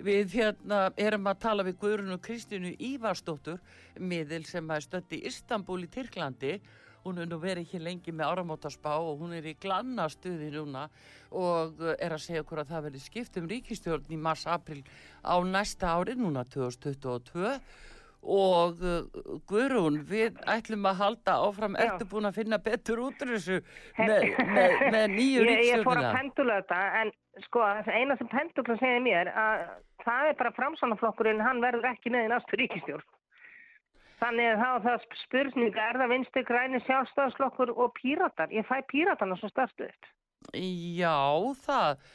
[0.02, 3.60] Við hérna erum að tala við Guðrun og Kristínu Ívarsdóttur,
[4.02, 6.56] miðil sem er stött í Istanbul í Tyrklandi.
[7.04, 10.88] Hún er nú verið hér lengi með áramótaspá og hún er í glanna stuði núna
[11.30, 14.82] og er að segja okkur að það verið skipt um ríkistjórn í mars-april
[15.22, 17.60] á næsta ári, núna 2022
[18.22, 21.88] og uh, Guðrún, við ætlum að halda áfram, Já.
[21.88, 23.62] ertu búin að finna betur út úr þessu
[23.98, 27.14] með, með, með nýju ég, ég fór að pendula þetta en
[27.48, 29.66] sko eina sem pendula segir mér að
[30.06, 33.10] það er bara framsánaflokkurinn hann verður ekki með í næstu ríkistjórn
[34.22, 39.38] þannig að var það spurning er það vinstri græni sjálfstæðaslokkur og píratar, ég fæ píratana
[39.40, 40.12] svo þetta
[40.58, 41.18] Já,
[41.62, 42.06] það,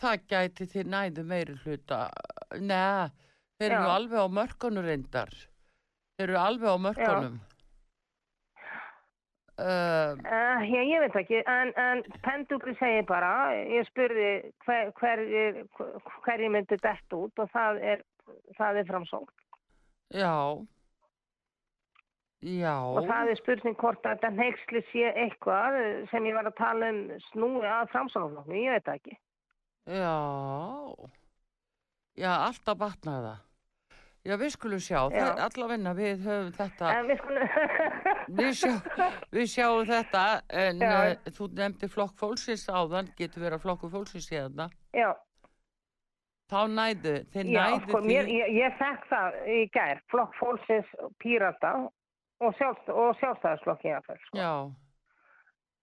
[0.00, 2.00] það gæti þið næðu meiri hluta.
[2.58, 3.10] Nei,
[3.58, 5.36] þeir eru alveg á.
[5.46, 5.55] Þeir
[6.18, 7.36] eru alveg á mörkunum.
[7.36, 7.52] Uh,
[9.56, 10.12] Uh,
[10.68, 15.22] já, ég veit ekki, en, en pendugli segir bara, ég spurði hver, hver,
[16.26, 18.02] hverju myndi dett út og það er,
[18.58, 19.32] það er framsókn.
[20.12, 20.34] já,
[22.44, 25.80] já, Og það er spurning hvort að þetta neyksli sé eitthvað
[26.12, 27.00] sem ég var að tala um
[27.30, 29.16] snúi að framsóknarflokknu, ég veit ekki.
[29.88, 30.14] já,
[32.12, 33.45] já, alltaf batnaði það.
[34.26, 34.98] Já, við skulum sjá,
[35.46, 37.52] allavegna við höfum þetta, En við skulum,
[38.40, 38.72] við, sjá,
[39.36, 40.24] við sjáum þetta,
[40.64, 44.66] en uh, þú nefndi flokk fólksins áðan, getur verið að flokku fólksins í þarna.
[44.96, 45.12] já,
[46.46, 48.06] Þá næðu, þeir já, næðu sko, því.
[48.12, 50.90] mér, ég, ég fekk það í gær, flokk fólksins
[51.22, 54.38] pírata og, sjálfst, og sjálfstæðarslokki jáfnvel, sko.
[54.38, 54.52] Já,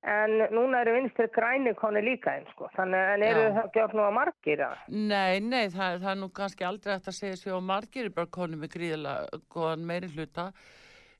[0.03, 4.03] En núna eru vinstri græni koni líka einn, sko, þannig en eru það gjort nú
[4.03, 4.81] að margir, já.
[4.91, 8.15] nei, nei, það, það er nú kannski aldrei hægt að segja sér á margir er
[8.17, 10.49] bara konum með gríðilega góðan meiri hluta,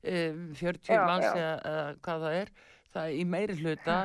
[0.04, 2.52] um, 40 Já, manns eða, eða hvað það er,
[2.94, 3.96] það í meiri hluta,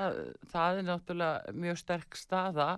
[0.53, 2.69] það er náttúrulega mjög sterk staða.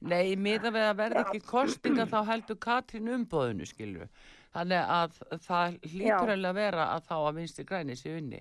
[0.00, 4.08] Nei, miða við að verða ekki kostinga þá heldur Katrín umbóðinu, skilju.
[4.54, 8.40] Þannig að það hlýtur alveg að vera að þá að vinstri græni sér unni.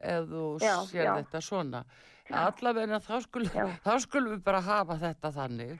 [0.00, 1.14] Ef þú Já, sér já.
[1.20, 1.84] þetta svona.
[2.30, 5.74] Allavega þá skulum, þá skulum við bara hafa þetta þannig.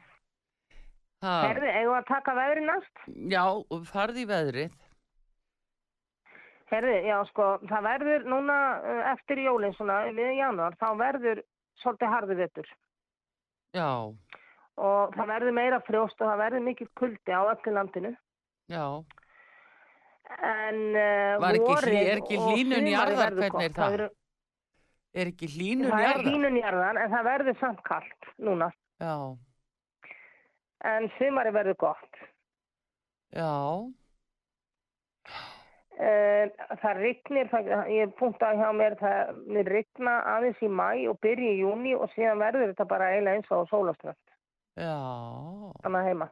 [1.25, 3.05] Ha, Herði, eigum við að taka veðri næst?
[3.33, 3.45] já,
[3.89, 4.75] farði veðrið.
[6.73, 11.43] Herði, já, sko, það verður núna uh, eftir jólinn svona, við janúar, þá verður
[11.83, 12.71] svolítið harði vettur.
[13.77, 13.89] Já,
[14.75, 18.11] Og það verður meira frjóst og það verður mikið kuldi á öllu landinu.
[18.73, 18.87] já.
[20.45, 21.39] En uh,
[22.11, 22.47] er ekki og
[22.95, 23.65] jarðar, verður hvernig gott.
[23.65, 23.97] er það?
[23.97, 24.15] verður-
[25.15, 28.71] Er ekki hlínun Það er hlínun jarðan en það verður samt kallt núna.
[29.01, 29.15] Já,
[30.85, 32.23] En sumari verður gott.
[33.35, 33.51] já,
[35.95, 36.49] Uh,
[36.83, 41.53] það rignir, það, ég punktaði hjá mér, það mér rigna aðeins í mæ og byrja
[41.55, 44.19] í júni og síðan verður þetta bara eiginlega eins og sólaströnd.
[44.75, 44.97] já,
[45.85, 46.29] Þannig heima.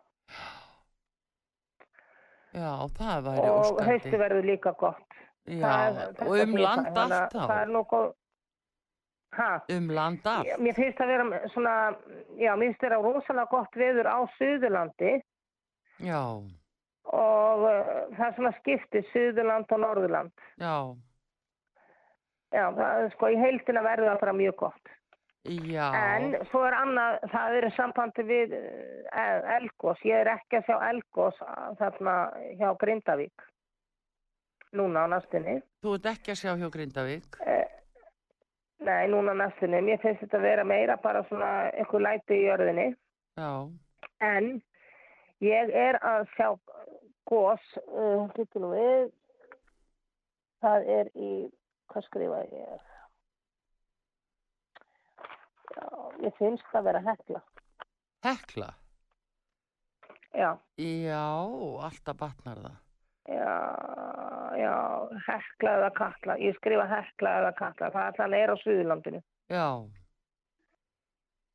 [2.52, 3.86] Já, það væri Og óskandi.
[3.90, 5.08] hausti verður líka gott.
[5.46, 7.60] Já, Það er- og um land það, að allt Það þá.
[7.62, 8.12] er nú góð...
[9.32, 9.50] Hæ?
[9.76, 10.58] Um land allt.
[10.60, 11.74] Mér finnst það vera svona,
[12.36, 15.12] já, mér finnst það vera rosalega gott veður á Suðurlandi
[16.02, 16.20] Já,
[17.12, 20.32] og uh, það er svona skiptið Suðurland og Norðurland.
[20.60, 20.76] já,
[22.52, 24.90] Já, það er sko í heildina verður það bara mjög gott.
[25.44, 30.02] Já, En svo er annað, það er í sambandi við uh, Elgós.
[30.06, 31.40] Ég er ekki að sjá Elgós
[31.80, 32.16] þarna
[32.60, 33.46] hjá Grindavík.
[34.72, 35.58] Núna á næstunni.
[35.84, 37.40] þú ert ekki að sjá hjá Grindavík.
[38.82, 39.82] Nei, núna á næstunni.
[39.84, 42.86] Mér finnst þetta vera meira bara svona eitthvað læti í jörðinni.
[43.38, 43.50] Já,
[44.22, 44.62] En
[45.42, 46.48] ég er að sjá
[47.26, 49.10] gós, uh, hlutu nú við,
[50.62, 51.30] það er í,
[51.90, 52.80] hvað skrifaði ég?
[52.80, 52.91] Já,
[56.22, 57.40] ég finnst það vera hekla.
[58.24, 58.70] hekla.
[60.32, 61.24] Já, Já,
[61.86, 62.76] alltaf batnar það.
[63.28, 63.56] já,
[64.62, 64.76] já,
[65.26, 66.36] hekla eða katla.
[66.40, 67.90] Ég skrifa hekla eða katla.
[67.92, 69.20] Það þannig er á Suðurlandinu.
[69.52, 69.66] Já,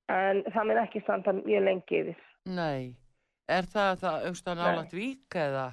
[0.08, 2.22] En það minn ekki standa mjög lengi yfir.
[2.46, 2.96] nei.
[3.48, 5.66] Er það það auðvitað nálægt vík eða?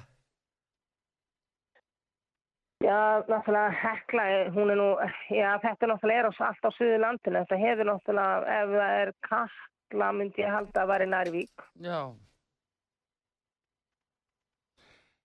[2.83, 4.89] Já, náttúrulega hekla, hún er nú,
[5.31, 7.41] já, þetta náttúrulega er allt á Suðurlandinu.
[7.45, 11.65] Þetta hefur náttúrulega, ef það er katla, myndi ég halda að vera í Nærvík.
[11.87, 11.99] Já,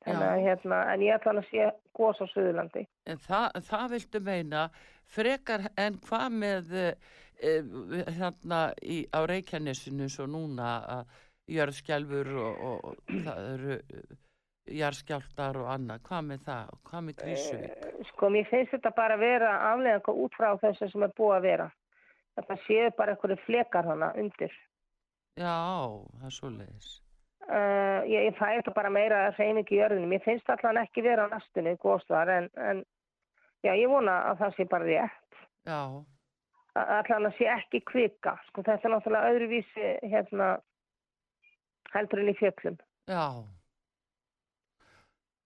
[0.00, 2.86] Þannig að hérna, en ég ætla hann að sé gós á Suðurlandi.
[3.04, 4.62] en það, það viltu meina
[5.04, 6.86] frekar en hvað með e,
[8.16, 11.18] þarna í, á Reykjanesinu svo núna að
[11.50, 13.78] jörðskjálfur og, og, og það eru
[14.70, 17.84] eh, jarðskjálftar og annað, hvað með það, hvað með Grísuvík?
[18.12, 21.68] Sko, mér finnst þetta bara vera afleðanga út frá þessu sem er búið að vera.
[22.38, 24.52] Þetta séu bara einhverju flekar hana undir.
[25.36, 25.56] Já,
[26.20, 26.90] það er svo leiðis.
[27.50, 30.06] Uh, ég, ég fæ þetta bara meira að segja ekki í jörðinu.
[30.12, 32.82] Mér finnst allan ekki vera á næstunni góðsvar en, en
[33.66, 35.38] já, ég vona að það sé bara rétt.
[35.66, 35.80] Já,
[36.78, 38.36] Að- Allan að sé ekki kvika.
[38.48, 40.50] Sko þetta er náttúrulega öðruvísi hérna
[41.94, 42.76] heldur en í fjöllum.
[43.10, 43.24] já.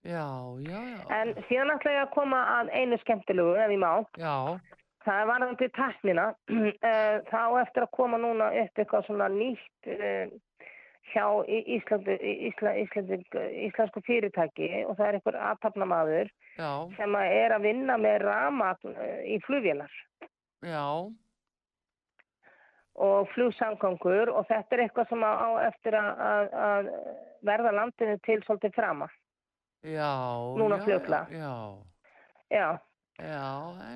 [0.04, 0.28] Já,
[0.68, 0.98] já, já.
[1.16, 3.92] En síðan ætla ég að koma að einu skemmtilegu ef ég má.
[4.20, 4.36] Já,
[5.04, 6.26] Það er varðandi tæknina.
[6.84, 10.32] Eh, Það á eftir að koma núna upp eitthvað svona nýtt eh,
[11.12, 12.14] hjá Íslandi,
[12.48, 13.18] Ísla, Íslandi,
[13.68, 16.30] íslensku fyrirtæki og það er einhver aðtapnamaður
[16.96, 19.92] sem að er að vinna með ramagn eh, í flugvélar
[20.64, 20.86] já,
[22.94, 26.88] og flugsamgangur og þetta er eitthvað sem á eftir að, að, að
[27.44, 29.10] verða landinu til svolítið frama.
[29.84, 30.10] Já.
[30.58, 31.26] Núna já, fljótlega.
[31.30, 31.54] Já,
[32.54, 32.78] Já,
[33.18, 33.46] já,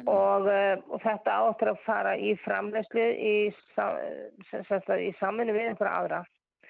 [0.07, 3.34] og, uh, og þetta áttur að fara í framleyslu í,
[4.51, 6.20] sem í saminu við einhverja aðra.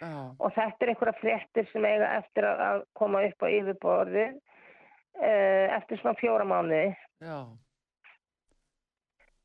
[0.01, 5.77] já, Og þetta er einhverja fréttir sem eiga eftir að, koma upp á yfirborði uh,
[5.79, 6.97] eftir svona fjóra mánuði.
[7.21, 7.39] já,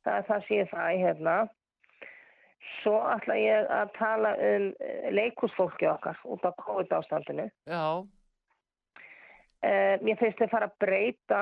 [0.03, 1.35] Það er það sé það hérna.
[2.81, 7.45] Svo ætla ég að tala um eh, leikhúsfólki okkar út af COVID-ástandinu.
[7.67, 8.03] já,
[9.63, 11.41] Uh, mér finnst þið fara að breyta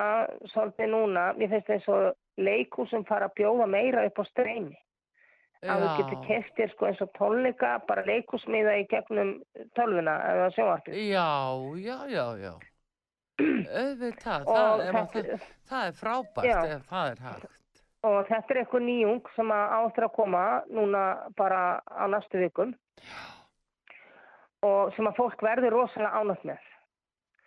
[0.53, 1.31] svolítið núna.
[1.39, 1.99] Mér finnst þið svo
[2.37, 4.77] leikhúsum fara að bjóða meira upp á streymi.
[5.61, 6.21] Að þú getur já.
[6.25, 9.33] keft þér sko eins og tónleika, bara leikhúsmiða í gegnum
[9.77, 10.95] tölvuna eða sjónvarpið.
[11.05, 11.27] Já,
[11.81, 12.53] já, já, já.
[13.81, 16.57] Auðvitað, Og það, það, það er frábært Já.
[16.75, 17.59] ef það er hægt.
[18.01, 20.41] Og þetta er eitthvað nýjung sem áttur að koma
[20.73, 21.03] núna
[21.37, 22.73] bara á næstu vikum.
[24.65, 26.70] Og sem að fólk verður rosalega ánætt með.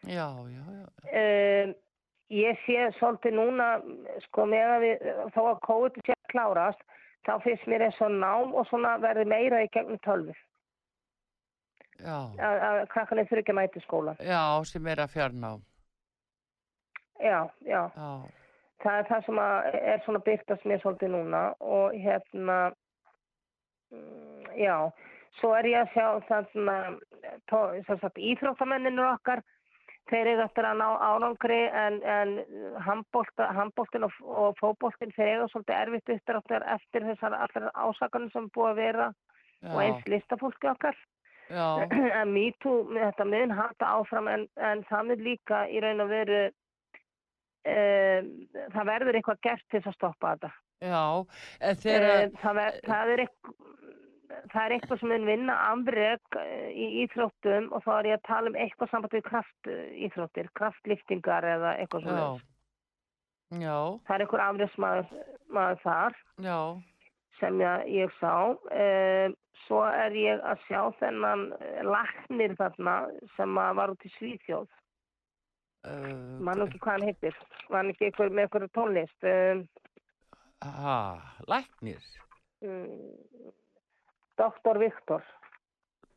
[0.06, 0.86] Já, já, já.
[1.14, 1.74] Um,
[2.34, 3.68] ég sé svolítið núna,
[4.26, 5.04] sko, að við,
[5.36, 6.82] þó að COVID sé að klárast,
[7.24, 10.34] þá finnst mér eins og nám og svona verður meira í gegnum tölvi.
[12.02, 14.16] Já, Að, að krakkarnir þurfi ekki að mæta í skóla.
[14.18, 15.52] já, sem er að fjarná.
[17.22, 17.82] Já, já.
[17.94, 18.08] Já,
[18.84, 22.56] Það er það sem að er svona byrtast mér svolítið núna og hérna,
[23.94, 24.74] mm, já,
[25.38, 26.08] svo er ég að sjá
[26.50, 29.40] sem sagt, íþróttamenninu okkar,
[30.10, 32.34] þeir eru eftir að ná árangri en, en
[32.84, 38.70] handbóltin og, og fótbóltin þeir eru svolítið erfitt uppdráttar eftir þessar allar ásakanum sem búið
[38.70, 39.08] að vera
[39.64, 40.98] og já, eins listafólki okkar.
[42.20, 46.44] en MeToo, þetta mun halda áfram en, en mun líka í raun og veru
[47.68, 48.30] um,
[48.74, 50.52] það verður eitthvað gert til að stoppa þetta.
[50.84, 51.04] já.
[51.84, 53.58] Þegar, Uh, það, ver, það, er eitthvað,
[54.52, 58.26] það er eitthvað sem mun vinna afreg uh, í íþróttum og þá er ég að
[58.28, 62.26] tala um eitthvað samband við kraftíþróttir, kraftliftingar eða eitthvað já, svona.
[63.64, 63.78] já,
[64.08, 65.14] Það er einhver afregsmaður
[65.54, 66.18] maður þar
[66.48, 66.58] já,
[67.40, 68.34] sem ég, ég sá.
[68.68, 69.34] Uh,
[69.64, 71.46] svo er ég að sjá þennan
[71.86, 72.96] laknir þarna
[73.36, 74.66] sem var út í Svíþjóð.
[75.88, 76.10] uh,
[76.44, 77.38] Man nú ekki hvað hann heitir.
[77.70, 79.28] Hann ekki einhver, með einhverju tónlist.
[79.30, 79.64] Um,
[80.64, 80.98] ha,
[81.50, 82.00] læknir,
[82.64, 83.52] um,
[84.38, 85.22] Doktor Viktor.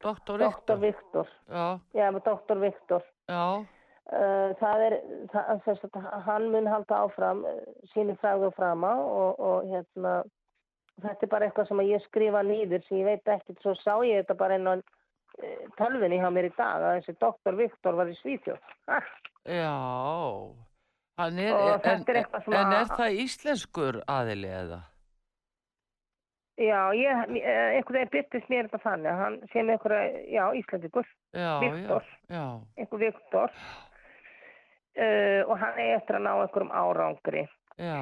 [0.04, 1.26] doktor Doktor Viktor.
[1.26, 1.28] Viktor.
[1.50, 3.04] Já, Já, Doktor Viktor.
[3.30, 3.66] já,
[4.62, 4.96] það er,
[5.34, 7.58] það, þess að hann mun halda áfram uh,
[7.94, 10.14] síni fræðu frama og, og hérna,
[11.04, 14.22] þetta er bara eitthvað sem ég skrifa nýður sem ég veit ekkert, svo sá ég
[14.24, 18.08] þetta bara inn á uh, tölvinni hjá mér í dag að þessi doktor Viktor var
[18.14, 18.62] í Svíþjóð.
[18.88, 19.12] Ah,
[19.44, 19.74] já.
[21.18, 24.84] Er, Og en, er en að- er það íslenskur aðili eða?
[26.58, 31.10] Já, ég, uh, einhvern veginn byrtist mér þetta þannig hann sé með einhverja, já, Íslandingur,
[31.38, 32.08] Já, Viktor.
[32.78, 33.58] einhver Viktor.
[34.98, 37.48] Uh, og hann er eftir að ná einhverjum árangri.
[37.78, 38.00] já,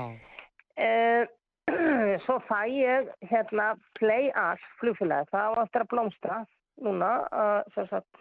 [0.75, 1.23] Uh,
[2.25, 6.39] svo fæ ég hérna Play Us flugfélagi, það á eftir að blómstra
[6.83, 8.19] núna uh, sem sagt,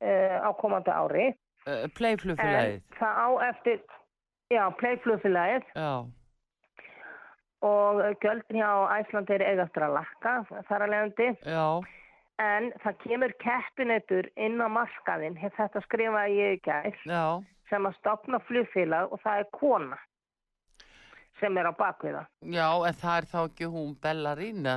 [0.00, 1.26] á komandi ári.
[1.68, 3.82] En playflugfélagið, það á eftir
[4.52, 5.68] já, Play flugfélagið.
[5.76, 5.90] Já,
[7.64, 10.34] og gjöldin hjá Æslandi er eiga eftir að lakka
[10.68, 11.66] þar að leiðandi já,
[12.46, 17.24] en það kemur keppinautur inn á markaðinn, þetta skrifaði ég í gær já,
[17.70, 19.98] sem að stopna flugfélag og það er kona
[21.40, 24.70] sem er á bakviða já, en það er þá ekki hún Bellarín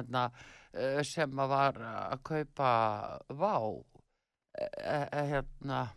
[1.07, 2.73] sem var að kaupa
[3.30, 5.88] vá, uh, hérna,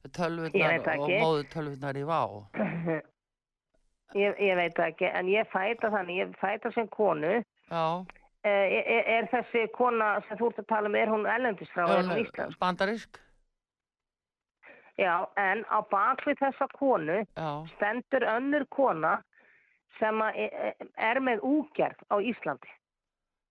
[0.00, 1.16] Ég tölvurnar veit það og ekki.
[1.20, 2.20] móðu tölvurnar í vá.
[4.14, 7.42] Ég, ég veit ekki, en ég fæta þannig, ég fæta sem konu.
[7.70, 7.84] Já,
[8.40, 11.82] Eh, er, er þessi kona sem þú ert að tala um, er hún ellendis frá,
[11.92, 12.56] er hún íslensk?
[12.58, 13.18] bandarísk,
[14.96, 19.18] Já, en á bakvið þessa konu já, stendur önnur kona
[19.98, 22.72] sem e- e- er með úgerð á Íslandi.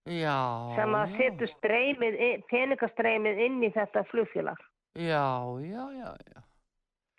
[0.10, 2.18] Já, sem að setur streymið,
[2.50, 4.58] peningastreymið inn í þetta flugfélag.
[4.98, 5.26] Já,
[5.70, 6.42] já, já, já.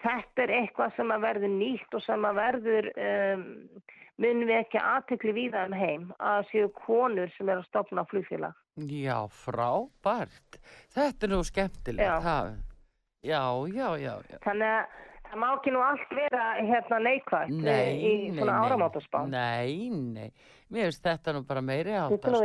[0.00, 3.42] Þetta er eitthvað sem að verður nýtt og sem að verður, um,
[4.24, 8.56] mun við ekki aðtekli víða um heim að séu konur sem er að stopna flugfélag.
[8.88, 10.60] Já, frábært.
[10.94, 12.24] Þetta er nú skemmtilegt.
[12.24, 12.50] Já.
[13.20, 14.38] Já, já, já, já.
[14.46, 14.98] Þannig að
[15.30, 18.60] það má ekki nú allt vera hérna neikvægt eh, Nei, í svona nei.
[18.64, 19.24] áramótaspá.
[19.28, 20.30] Nei, nei.
[20.72, 22.16] Mér finnst þetta nú bara meiri við.
[22.24, 22.40] sko.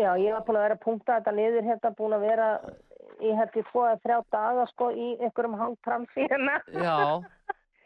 [0.00, 2.48] Já, ég var búin að vera að punkta þetta niður hérna, búin að vera
[3.22, 6.58] í hérna í tvo eða þrjá daga sko í einhverjum hangtransi hérna.
[6.72, 6.98] Já,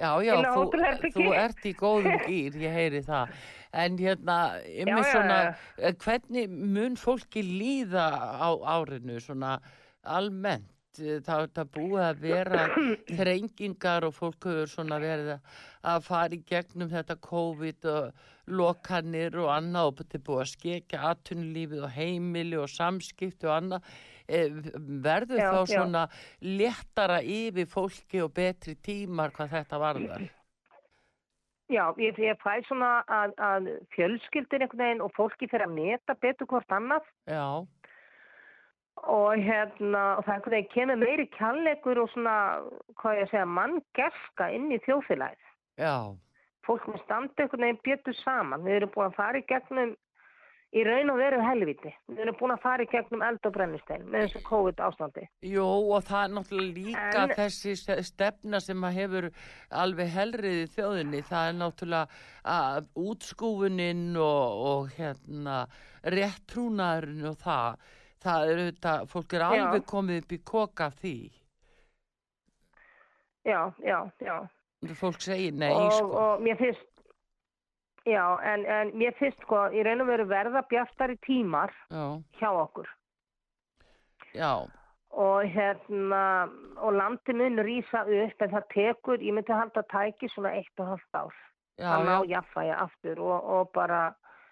[0.01, 0.65] já, já, þú,
[1.15, 3.35] þú ert í góðum gýr, ég heyri það.
[3.75, 4.37] En hérna,
[4.71, 5.55] ég með Já, já, svona, já.
[5.89, 8.05] eh, hvernig mun fólki líða
[8.39, 9.57] á árinu, svona
[10.05, 10.71] almennt?
[11.03, 12.67] Eh, Það, það búið að vera
[13.11, 15.57] þrengingar og fólk hefur svona verið að-
[15.91, 18.13] að fara í gegnum þetta COVID og
[18.47, 23.83] lokanir og annað og þetta búið að skekja atvinnulífið og heimili og samskipti og annað.
[24.29, 24.49] Eh,
[25.05, 25.75] Verður Já, þá já.
[25.75, 26.03] svona
[26.41, 30.25] léttara yfir fólki og betri tímar hvað þetta varðar?
[31.73, 36.17] Já, ég, ég fæ svona að, að fjölskyldir einhvern veginn og fólki fyrir að meta
[36.21, 37.65] betur hvort annað Já,
[39.05, 42.35] og hérna, og það er einhvern veginn kemur meiri kjallegur og svona,
[43.01, 45.49] hvað ég segja, manngerska inn í þjóðfélagið.
[45.81, 45.97] já,
[46.65, 48.63] Fólk með standi einhvern veginn betur saman.
[48.65, 49.97] Við erum búin að fara í gegnum
[50.75, 51.93] í raun og veru helviti.
[52.11, 55.27] Við erum búin að fara í gegnum eld og brennistein með þessu COVID ástandi.
[55.47, 55.65] jú
[55.95, 59.29] og það er náttúrulega líka En- þessi ste- stefna sem að hefur
[59.71, 65.61] alveg helriði þjóðinni, það er náttúrulega útskúfuninn og, og hérna
[66.05, 67.79] réttrúnaðurinn og það,
[68.25, 69.49] það er auðvitað, fólk er Já.
[69.63, 71.17] alveg komið upp í koka því.
[73.45, 74.37] Já, já, já.
[74.99, 76.11] Fólk segir nei, og, sko.
[76.13, 76.85] og mér finnst,
[78.07, 82.51] já, en, en mér finnst sko, í raun og veru verða bjartari tímar Já, hjá
[82.53, 82.89] okkur.
[84.35, 84.67] já,
[85.15, 86.49] og hérna
[86.83, 90.83] og landi mun rýsa upp en það tekur, ég myndi halda að tæki svona eitt
[90.83, 91.39] og halvt ár
[91.79, 94.03] já, að ná já, jafnvægi aftur og, og bara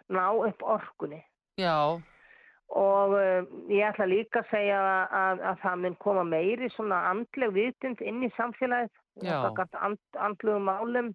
[0.09, 1.21] ná upp orkunni.
[1.61, 2.01] Já,
[2.73, 4.81] og uh, ég ætla líka að segja
[5.13, 8.93] að, að það mun koma meiri svona andleg vitund inn í samfélagið.
[9.21, 9.45] Já.
[9.85, 11.11] and, andlegum málum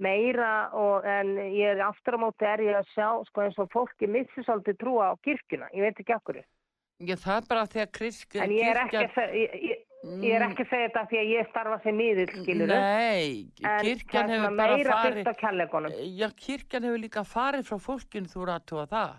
[0.00, 3.68] meira og en ég er aftur á móti er ég að sjá sko eins og
[3.74, 7.84] fólki missi svolítið trúa á kirkjuna, ég veit ekki okkur ég, það er bara því
[7.84, 11.18] að krisk, en ég er ekki að se- ég, er ekki að segja þetta því
[11.20, 14.94] að ég starfa sem miðill, skilur Nei, En kirkjan það er hefur svona bara meira
[15.00, 15.98] farið byggt á kærleikunum.
[16.20, 19.12] Já, kirkjan hefur líka farið frá fólkinu þú rættu að það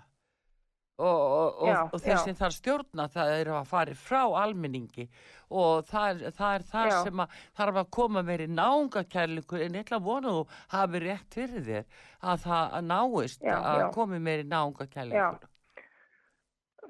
[1.02, 2.34] og, og, og, Já, og þeir já.
[2.40, 5.08] þar stjórna það eru að farið frá almenningi.
[5.52, 9.86] Og það er það, er það sem að þarf að koma meiri náungakærleikur en ég
[9.86, 10.44] ætla að vona þú
[10.76, 15.50] hafi rétt fyrir þér að það að náist Já, að komi meiri náungakærleikur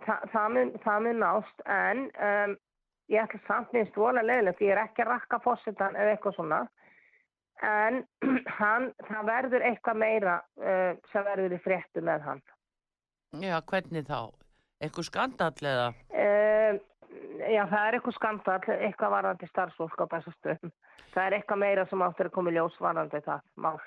[0.02, 2.54] Þa, það, mun, það mun nást en um,
[3.12, 6.62] ég ætla samt minnst vola leiðilegt, ég er ekki að rakka fórsetan eða eitthvað svona.
[7.62, 8.00] En
[8.60, 12.42] hann, það verður eitthvað meira uh, sem verður í fréttu með hann.
[13.40, 14.20] Já, hvernig þá?
[14.84, 15.88] Eitthvað skandall eða?
[16.12, 16.80] Uh,
[17.48, 20.74] já, það er eitthvað skandal, eitthvað varðandi starfsfólk á bestastöðum.
[21.14, 23.78] Það er eitthvað meira sem áttur að koma í ljós varðandi það mál.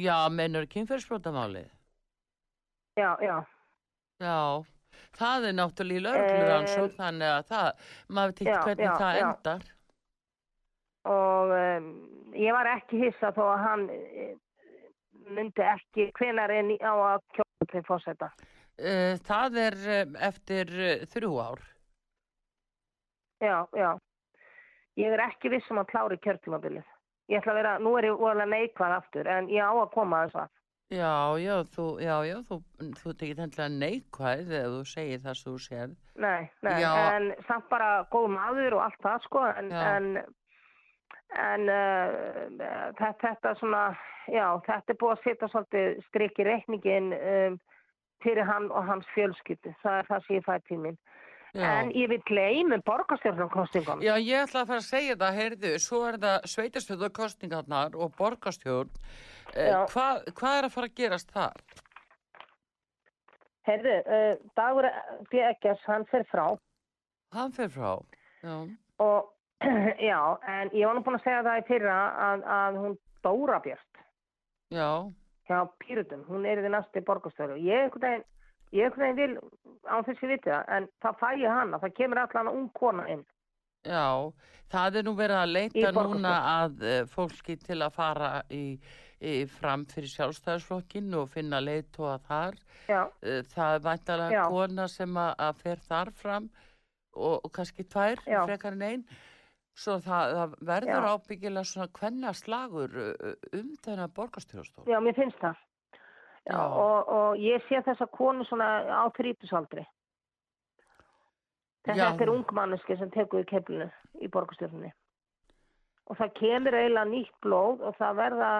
[0.00, 1.68] Já, mennur kynferðsbrótamálið?
[2.98, 3.36] Já, já.
[4.22, 4.38] Já,
[5.18, 7.70] það er náttúrulega í lögregluransók Eh, þannig að það,
[8.08, 9.24] maður veit ekki hvernig já, það já.
[9.28, 9.64] endar.
[11.04, 11.88] og um,
[12.38, 14.34] ég var ekki hissa þó að hann eh,
[15.34, 18.30] myndi ekki hvenar er á að kjóða til fórseta.
[18.74, 21.62] Uh, það er um, eftir uh, þrjú ár.
[23.44, 23.92] Já, já.
[24.98, 26.86] Ég er ekki viss um að klári kjörtímabilið.
[27.30, 30.22] Ég ætla að vera, nú er ég voðalega neikvæð aftur en ég á að koma
[30.22, 30.52] að þess að.
[30.92, 32.58] Já, já, þú, já, já, þú,
[33.00, 35.94] þú tekið hendilega neikvæð þegar þú segir það sem þú sér.
[36.20, 36.90] Nei, nei, Já.
[37.16, 40.10] en samt bara góð maður og allt það sko en, en,
[41.46, 42.12] en uh,
[43.00, 43.82] þetta, þetta svona,
[44.28, 47.58] já, þetta er búið að setja svolítið strik í reikningin um,
[48.22, 49.74] fyrir hann og hans fjölskyldu.
[49.82, 50.98] Það er það sem ég fæ til mín.
[51.54, 51.68] Já.
[51.70, 54.02] En ég vil gleymi borgarstjórnarkostingum.
[54.02, 58.90] Já, ég ætla að fara að segja það, heyrðu, svo er það sveitarstjórnarkostningarnar og borgarstjórn.
[59.54, 59.84] Já.
[59.92, 61.62] hvað, hvað er að fara að gerast þar?
[63.64, 64.90] Herðu, uh, Dagur
[65.30, 65.44] B.
[65.46, 66.58] Eggers, hann fer frá
[67.34, 67.94] Hann fer frá.
[68.42, 68.56] Já,
[69.02, 69.30] og
[70.10, 70.18] já,
[70.50, 71.98] en ég var nú búin að segja það í fyrra
[72.28, 73.94] að, að hún Dóra Björst
[74.74, 74.90] já,
[75.48, 77.60] hjá Pýrutum, hún er í því næstu borgarstjóru.
[77.60, 78.26] Ég einhvern veginn,
[78.72, 82.22] ég einhvern veginn vil á þessi viti það, en það fæ ég hana, það kemur
[82.24, 83.24] allan ung kona inn
[83.84, 84.32] Já,
[84.72, 88.64] það er nú verið að leita núna að uh, fólki til að fara í,
[89.20, 92.60] í fram fyrir sjálfstæðisflokkin og finna leiðtóa þar.
[92.88, 94.42] Já, Uh, það er væntalega Já.
[94.52, 96.48] kona sem að, að fer þar fram
[97.14, 98.42] og, og kannski tvær, Já.
[98.44, 99.06] frekar en einn.
[99.74, 101.14] Svo það, það verður Já.
[101.14, 102.92] ábyggilega svona hvenna slagur
[103.58, 104.84] um þennan borgarstjórnstól.
[104.86, 105.56] já, mér finnst það.
[106.44, 106.60] Já, Já.
[106.78, 109.82] Og, og ég sé þessa konu svona á þrítusaldri.
[111.84, 111.92] Já.
[111.92, 113.88] Þetta er ungmanniski sem tekur í keflinu
[114.24, 114.92] í borgarstjórnunni.
[116.08, 118.50] Og það kemur eiginlega nýtt blóð og það verða,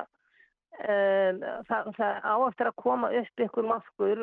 [0.81, 4.23] um, það, það á eftir að koma upp ykkur maskur,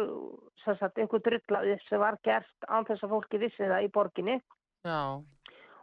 [0.65, 4.37] sagt ykkur drulla upp sem var gert án þess að fólki vissi það í borginni.
[4.85, 5.21] Já,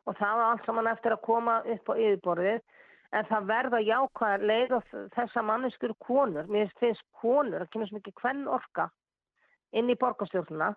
[0.09, 2.61] og það var allt saman eftir að koma upp á yfirborðið
[3.19, 8.01] en það verða jákvæðar leið og þessa manneskur konur, mér finnst konur að kemur svo
[8.01, 8.89] mikið hvern orka
[9.77, 10.73] inn í borgarstjórnuna,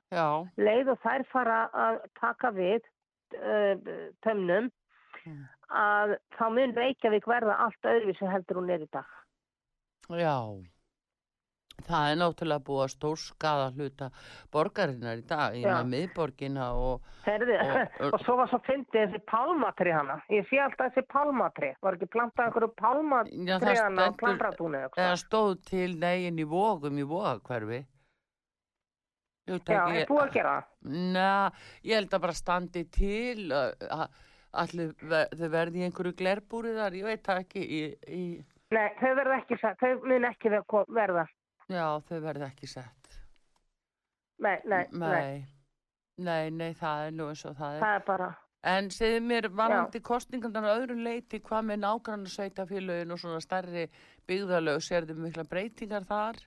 [0.59, 2.79] leið og þær fara að taka við
[3.39, 3.75] uh,
[4.23, 4.67] tömnum
[5.21, 5.41] Mm.
[5.69, 9.09] að þá mun Reykjavík verða allt öðruvísi heldur hún er í dag.
[10.09, 10.37] já.
[11.87, 14.09] Það er náttúrulega búið að stórskaða hluta
[14.53, 15.77] borgarinnar í dag, í Já.
[15.87, 17.71] miðborgina og Herði, Og-
[18.01, 20.19] og, og- svo var svo fyndið þessi pálmatri hana.
[20.33, 21.71] Ég sé alltaf þessi pálmatri.
[21.81, 24.83] Var ekki plantað einhverju Já, pálmatri það hana á plantratúni?
[24.97, 27.83] eða stóð til negin í vógum í vógakverfi.
[29.51, 30.67] Já, er búið að gera það?
[31.11, 31.51] Næ,
[31.89, 34.91] ég held að bara standi til allir
[35.51, 38.23] verði einhverju glerbúri þar, ég veit það ekki í, í,
[38.71, 40.51] Nei, þau verða ekki, þau mun ekki
[40.95, 41.25] verða.
[41.71, 43.17] Já, þau verði ekki sett.
[44.41, 45.41] Nei, nei, nei,
[46.17, 47.83] nei, nei, það er nú eins og það er.
[47.83, 48.29] Það er bara,
[48.71, 53.85] en segðu mér varandi kostningarnar að öðru leiti, hvað með nágrann sveitafélögin og svona stærri
[54.29, 56.41] byggðalög sérðu mikla breytingar þar?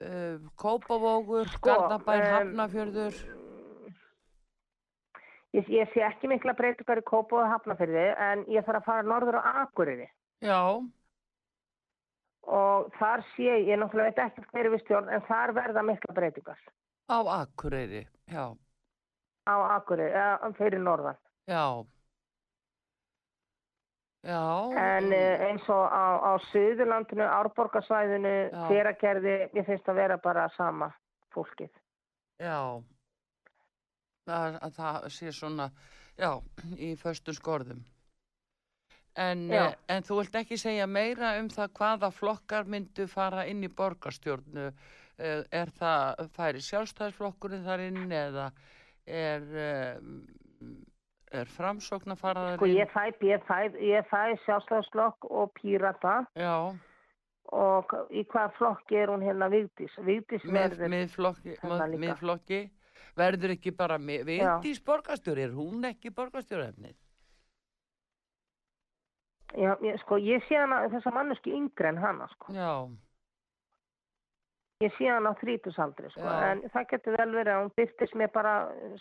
[0.00, 3.18] Uh, Kópavógur, Sko, Garðabær, em, Hafnafjörður
[5.56, 9.06] ég, ég sé ekki mikla breytingar í Kópa og Hafnafyrði en ég þarf að fara
[9.06, 10.08] norður á Akureyri.
[10.44, 10.80] Já,
[12.48, 16.14] og þar sé ég, ég náttúrulega veit ekki hverju við stjórn en þar verða mikla
[16.16, 16.60] breytingar
[17.10, 18.44] á Akureyri já,
[19.48, 21.18] á Akureyri, eða fyrir norðan.
[21.50, 21.64] já
[24.24, 24.40] já
[24.76, 28.66] En eh, eins og á, á Suðurlandinu, Árborgarsvæðinu, Já.
[28.68, 30.90] hveragerði, ég finnst að vera bara sama
[31.34, 31.70] fólkið.
[32.40, 32.82] Já,
[34.28, 35.70] að, að það sé svona,
[36.20, 36.30] já,
[36.76, 37.80] í föstum skorðum.
[39.16, 43.64] En, eh, en þú vilt ekki segja meira um það hvaða flokkar myndu fara inn
[43.66, 44.72] í borgarstjórnu.
[45.18, 48.52] Eh, Er það færi sjálfstæðisflokkurinn þar inn eða
[49.06, 49.98] er, eh,
[51.32, 52.76] er framsókn að fara Sko þar inn?
[52.78, 56.72] ég fæ, ég fæ, ég fæ sjálfstæðarslokk og pírata Já,
[57.52, 59.92] og í hvaða flokki er hún hérna Vigdís?
[60.06, 61.98] Vigdís með, verður, miðflokki, líka.
[61.98, 62.70] miðflokki.
[63.16, 66.94] Verður ekki bara Vigdís borgarstjóri, er hún ekki borgarstjórefnið?
[69.56, 72.52] Já, ég, sko ég sé hana, þessa manneski yngri en hana sko.
[72.54, 72.72] Já,
[74.80, 76.52] Ég sé hana á þrítusaldri sko, Já.
[76.54, 78.52] en það getur vel verið að hún byrtist mér bara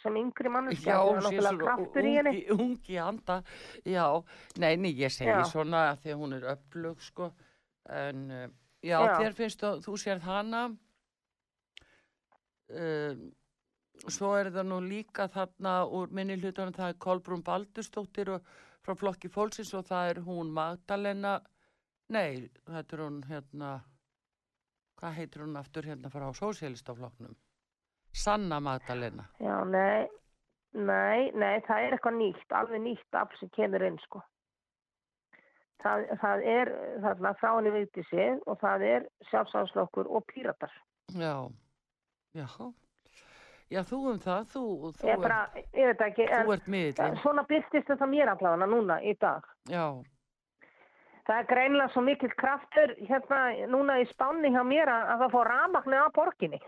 [0.02, 2.34] sem yngri manneski, Já, er sé svona kraftur í henni.
[2.36, 3.38] ungi, ungi anda,
[3.88, 4.04] já,
[4.60, 5.46] nei, nei, ég segi Já.
[5.48, 7.30] svona að því að hún er öflug, sko,
[7.96, 8.44] en uh,
[8.84, 9.16] já, Já.
[9.22, 10.66] þér finnst þú, þú sérð hana,
[12.76, 13.16] uh,
[14.12, 18.52] svo er það nú líka þarna úr minni hlutunum, það er Kolbrún Baldurstóttir og
[18.86, 21.40] frá flokki fólksins og það er hún Magdalena,
[22.16, 23.74] nei, þetta er hún hérna,
[25.00, 27.36] hvað heitir hún aftur hérna frá sósélistaflokknum?
[28.14, 29.28] Sanna Magdalena.
[29.40, 30.08] Já, nei,
[30.74, 34.24] nei, nei, það er eitthvað nýtt, alveg nýtt afl sem kemur inn, sko.
[35.80, 36.72] Það, það er
[37.06, 40.74] þarna frá henni Vigdísi og það er sjálfsánslokkur og píratar.
[41.16, 41.48] Já,
[42.36, 42.72] já, já,
[43.90, 44.64] þú um það, þú,
[44.98, 45.40] þú, Ég, bara,
[45.78, 49.14] ég veit ekki, ert, þú en ert miðlinn, svona byrstist þetta mér allavega núna í
[49.22, 49.46] dag.
[49.70, 49.86] já,
[51.30, 53.40] Það er greinilega svo mikill kraftur hérna
[53.70, 56.60] núna í spánni hjá mér að, að það fór rafmagni á borginni.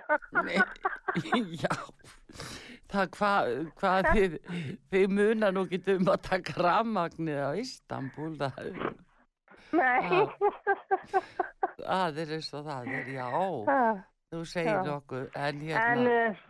[0.46, 0.58] Nei,
[1.64, 1.72] já,
[2.94, 3.50] það hvað,
[3.82, 4.36] hvað þið,
[4.94, 8.70] þið muna nú ekki um að taka rafmagnið á Istanbul, það,
[9.72, 10.28] Nei.
[11.82, 13.28] það er eins og það er, já,
[14.32, 14.82] þú segir Já.
[14.88, 16.42] nokkuð, en en hérna, uh,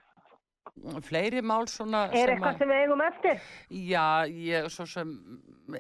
[1.06, 3.42] fleiri mál svona er eitthvað sem við eigum eftir?
[3.88, 5.12] Já, ég svo sem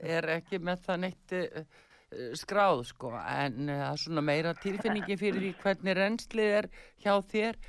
[0.02, 1.64] er ekki með það neitt uh,
[2.38, 6.70] skráð sko, en uh, það er svona meira tilfinningi fyrir því hvernig renslið er
[7.04, 7.62] hjá þér,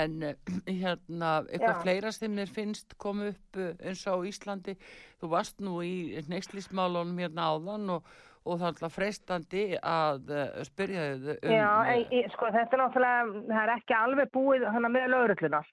[0.00, 0.54] en uh,
[0.84, 1.82] hérna, eitthvað Já.
[1.82, 4.78] fleira sem þér finnst kom upp uh, eins og Íslandi,
[5.20, 8.12] þú varst nú í neyslísmálunum hérna áðan og,
[8.44, 11.56] og það er alltaf freistandi að uh, spyrja þau um...
[11.56, 15.64] Já, uh, en, sko þetta er náttúrulega, það er ekki alveg búið hana með lögurluna.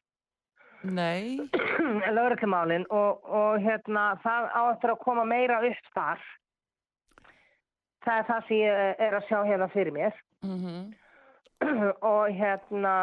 [0.84, 1.38] Nei,
[2.18, 6.26] lögreglumálin og, og hérna það á eftir að koma meira upp þar.
[8.06, 10.20] Það er það sem ég er að sjá hérna fyrir mér.
[10.46, 10.82] Mhm,
[12.14, 12.96] og hérna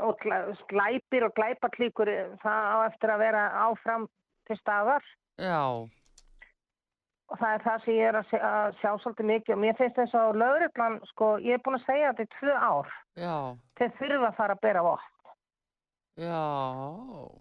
[0.00, 2.08] og glæ- glæpir og glæpaklíkur
[2.40, 4.06] það á eftir að vera áfram
[4.48, 5.04] til staðar.
[5.40, 5.60] Já,
[7.30, 9.76] og það er það sem ég er að sjá, að sjá svolítið mikið og mér
[9.78, 12.88] finnst þess að lögreglan sko, ég er búin að segja þetta í tvö ár.
[13.20, 13.36] Já,
[13.78, 15.08] þeir þurfa að fara að bera vopn
[16.20, 16.44] já,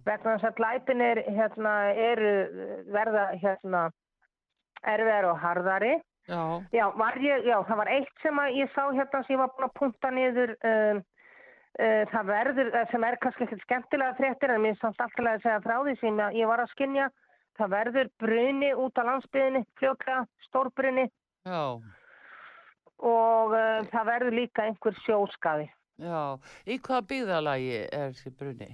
[0.08, 2.34] vegna þess að glæpinir hérna, eru
[2.94, 3.84] verða hérna,
[4.88, 5.94] erfiðar og harðari.
[6.30, 9.54] Já, Já, var ég, já, það var eitt sem ég sá hérna sem ég var
[9.56, 11.00] búin að punta niður um,
[11.82, 15.32] uh, það verður, eh, sem er kannski ekkert skemmtilega fréttir en mér er samt alltaf
[15.32, 17.08] að segja frá því sem ég var að skinja
[17.58, 21.08] það verður bruni út á landsbyðinni fljókla, stórbruni.
[21.50, 21.64] Já,
[23.00, 25.70] og uh, það verður líka einhver sjóskaði
[26.00, 26.22] já.
[26.66, 28.70] Í hvaða byggðalagi er þessi bruni?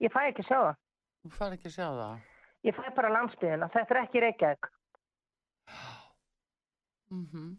[0.00, 0.76] ég fæ ekki að sjá það,
[1.20, 2.20] Þú fær ekki að sjá það.
[2.68, 4.70] ég fæ bara landsbyðina þetta er ekki Reykjavík
[7.10, 7.50] Mm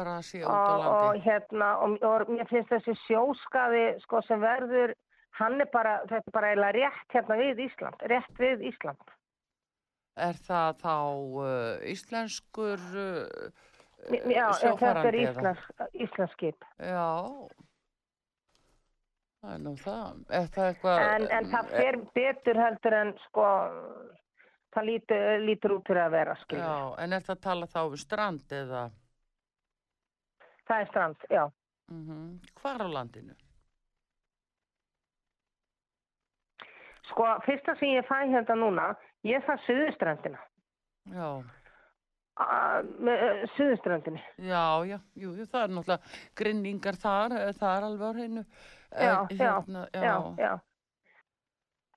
[0.00, 1.20] Bara að sé út á og, og landi.
[1.26, 4.94] hérna og, og mér finnst þessi sjóskaði sko sem verður
[5.36, 9.12] hann er bara, þetta er bara eiginlega rétt hérna við Ísland, rétt við Ísland
[10.18, 10.94] Er það þá
[11.40, 13.68] uh, íslenskur uh,
[14.08, 15.18] Já, já, þetta sjófarandi er?
[15.20, 16.64] Íslands, Íslandskip.
[16.80, 17.10] Já,
[19.40, 20.22] það er nú það.
[20.38, 21.02] Er það eitthvað...
[21.04, 23.50] En, en það fer betur heldur en sko,
[24.74, 26.64] það lítur, lítur út fyrir að vera, skilja.
[26.64, 28.82] Já, en er það að tala þá um strand eða...
[30.70, 31.44] Það er strand, já.
[31.90, 33.34] Mm Hvar á landinu?
[37.10, 38.84] Sko, fyrsta sem ég fæ hérna núna,
[39.24, 40.38] ég fæ suðustrandina.
[41.10, 41.42] Já,
[42.40, 44.20] Uh, suðustrandinni.
[44.38, 48.44] já, já, jú, það er náttúrulega grinningar þar, eh, það er alveg á hreinu.
[48.96, 50.52] Já, En já, hérna, Já, já.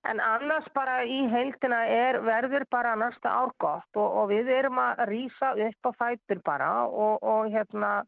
[0.03, 4.81] En annars bara í heildina er, verður bara næsta ár gott og, og við erum
[4.83, 8.03] að rýsa upp á fætur bara og, og hérna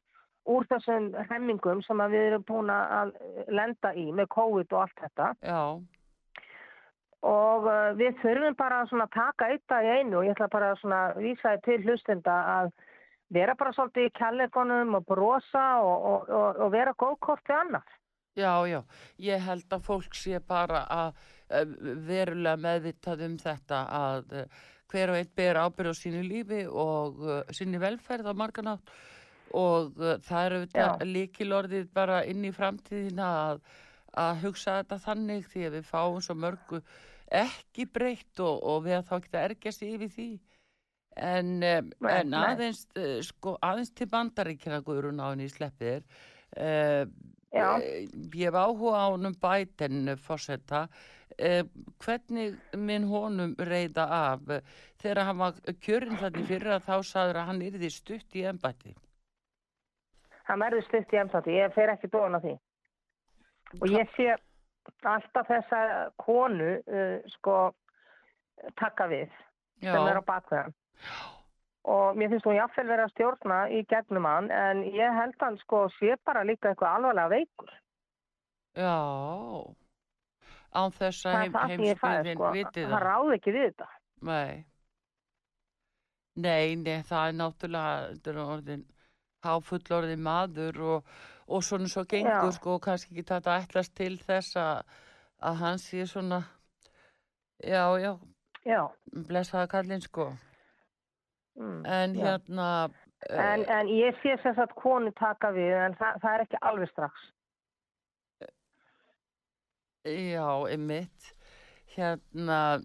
[0.45, 3.15] úr þessum hemmingum sem við erum búin að
[3.47, 5.29] lenda í með COVID og allt þetta.
[5.39, 5.61] já,
[7.25, 11.21] og uh, við þurfum bara að taka eitt í einu og ég ætla bara að
[11.23, 12.73] vísa til hlustenda að
[13.33, 17.95] vera bara svolítið í kjallegunum og brosa og, og, og, og vera góðkort við annað.
[18.35, 18.79] já, já.
[19.17, 21.19] Ég held að fólk sé bara að
[21.49, 21.65] eh,
[22.07, 24.61] verulega meðvitað um þetta að eh,
[24.91, 28.91] hver og einn ber ábyrð á sínu lífi og uh, sínu velferð á marganátt
[29.55, 33.63] og það eru líkilorðið bara inn í framtíðina að,
[34.13, 36.81] að hugsa þetta þannig því að við fáum svo mörgu
[37.31, 40.29] ekki breytt og, og við að þá geta ergjast yfir því
[41.15, 46.03] en, um, en aðeins uh, sko, aðeins til bandaríkjana guðrun á henni í sleppir
[46.59, 47.07] uh,
[47.55, 47.79] Já.
[47.79, 50.87] Eh, Ég hef áhuga á honum bæten fórsetta.
[51.37, 51.63] Eh,
[51.99, 54.61] hvernig minn honum reyða af eh,
[55.01, 58.95] þegar hann var kjörinn þannig fyrir að þá saður að hann yrði stutt í embætti?
[60.47, 62.55] Það verður stutt í emsandi, ég fer ekki dóna því.
[63.81, 64.35] Og ég sé
[65.03, 65.79] alltaf þessa
[66.21, 67.55] konu uh, sko
[68.79, 69.31] taka við
[69.83, 70.75] sem er á bakveðan.
[71.85, 75.57] Og mér finnst hún jáfnvel verið að stjórna í gegnum hann en ég held hann
[75.61, 77.73] sko sé bara líka eitthvað alvarlega veikur.
[78.75, 78.95] já.
[80.75, 82.49] Án þess að heim, heimsbyðin sko.
[82.51, 83.03] viti Það það.
[83.05, 83.85] ráði ekki við þetta.
[84.27, 84.65] Nei.
[86.35, 88.81] Nei, nei, það er náttúrulega er orðin
[89.45, 91.13] háfullorðin maður og,
[91.47, 92.51] og svona svo gengur Já.
[92.51, 94.81] sko og kannski ekki þetta ætlast til þess að,
[95.41, 96.43] að hann sé svona
[97.63, 98.13] já, já,
[98.65, 98.81] Já.
[99.27, 100.31] blessaða kallinn sko.
[101.55, 102.89] Mm, En hérna,
[103.29, 106.89] En, en ég sé sem sagt konu taka við en það, það er ekki alveg
[106.91, 107.13] strax.
[110.05, 111.31] já, einmitt,
[111.95, 112.81] hérna,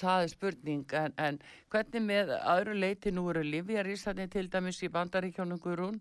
[0.00, 1.38] það er spurning, en, en
[1.72, 6.00] hvernig með öðru leiti nú eru livjarísarnir til dæmis í bandaríkjónum Guðrún,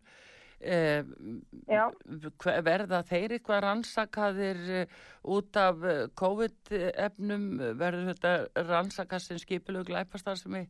[0.60, 1.04] eh,
[2.66, 4.97] verða þeir eitthvað rannsakaðir eh,
[5.36, 7.47] út af eh, COVID-efnum,
[7.80, 10.70] verður þetta rannsakað sem skipilug glæpastar sem er?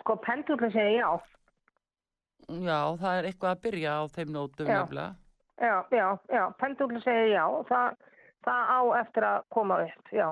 [0.00, 1.10] Sko pendulin segir já.
[2.44, 5.14] Já, það er eitthvað að byrja á þeim nótum nefnilega.
[5.62, 6.42] Já, já, já.
[6.60, 7.44] Pendulin segir já.
[7.68, 7.94] Það,
[8.46, 10.28] það á eftir að koma upp, já.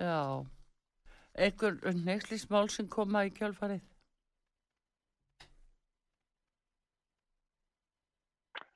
[0.00, 0.44] Já,
[1.36, 3.80] einhver neyslísmál sem koma í kjölfarið.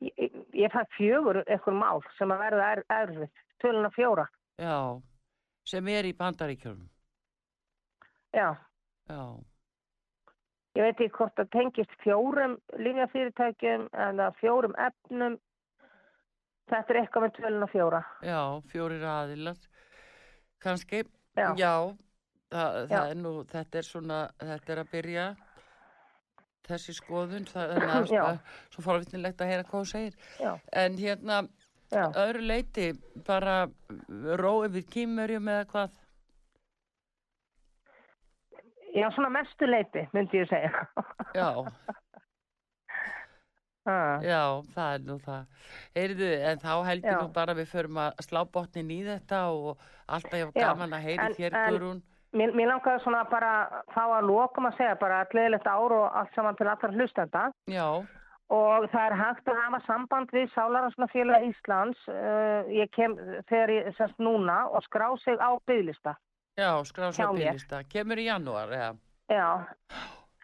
[0.04, 3.30] Ég, ég- fæ fjögur eitthvað mál sem að verða er, erfið.
[3.62, 4.26] Töluna fjóra.
[4.60, 5.00] Já,
[5.64, 6.88] sem er í bandaríkjörnum.
[8.34, 8.50] Já.
[9.08, 9.20] Já,
[10.76, 15.38] ég veit ekki hvort það tengist fjórum lífjafyrirtækjum eða fjórum efnum.
[16.70, 17.98] Þetta er eitthvað með tölun og fjóra.
[18.24, 18.38] Já,
[18.72, 19.58] fjórir aðilar.
[20.64, 21.02] Kanski,
[21.36, 21.50] Já.
[21.60, 21.72] já,
[22.54, 23.00] það, það Já.
[23.10, 25.24] er nú, þetta er svona, þetta er að byrja
[26.64, 28.30] þessi skoðun, það er sko,
[28.72, 30.16] svo forvittnilegt að heyra hvað þú segir.
[30.40, 30.54] Já,
[30.84, 31.42] En hérna,
[31.92, 32.06] já.
[32.24, 32.86] öðru leiti,
[33.28, 33.58] bara
[34.40, 36.00] ró yfir kýmurjum eða hvað?
[38.94, 40.86] Já, svona mestu leiti, myndi ég segja.
[41.34, 41.48] Já,
[43.84, 44.16] Ah.
[44.24, 44.40] já,
[44.74, 45.46] það er nú það.
[45.94, 47.20] Heyrðu, en þá held ég Já.
[47.20, 49.78] nú bara að við förum að slá botnin í þetta og
[50.08, 52.02] alltaf ég Já, gaman að heyri þér, Guðrún.
[52.34, 53.50] Mér, mér langaði svona bara
[53.94, 57.86] þá að lokum að segja bara gleðilegt ár og allt saman til allar hlustenda Já,
[58.50, 63.14] og það er hægt að hafa samband við Sálarhansnafélag Íslands uh, ég kem
[63.52, 66.16] þegar ég semst núna og skrá sig á bygglista.
[66.56, 67.52] já, Hjá svo mér.
[67.52, 67.84] bílista.
[67.84, 68.90] Kemur í janúar, eða?
[69.28, 69.48] Já,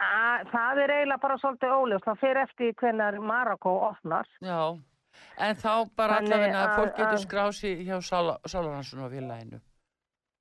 [0.01, 4.29] að, það er eiginlega bara svolítið óljós, það fyrir eftir hvernig Marokko opnar.
[4.41, 4.61] Já,
[5.39, 7.97] en þá bara Þannig allavega að fólk getur að- skráð sér hjá
[8.53, 9.61] Sálarhansunarfélaginu.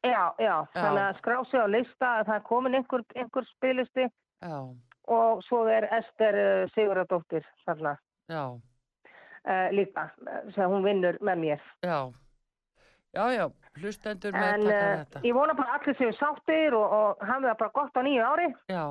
[0.03, 4.05] Já, já, þannig að skrá sig á lista að það er komin einhver, einhver spilisti
[4.39, 4.59] Já,
[5.11, 7.97] og svo er Ester uh, Sigurðardóttir þarna
[8.31, 10.05] uh, líka
[10.55, 11.61] sem hún vinnur með mér.
[11.83, 11.99] já.
[13.09, 13.45] Já, já,
[13.81, 15.21] hlustendur með En taka uh, þetta.
[15.25, 18.47] ég vona bara allir séu sáttir og, og hafa það bara gott á nýju ári.
[18.69, 18.83] Já,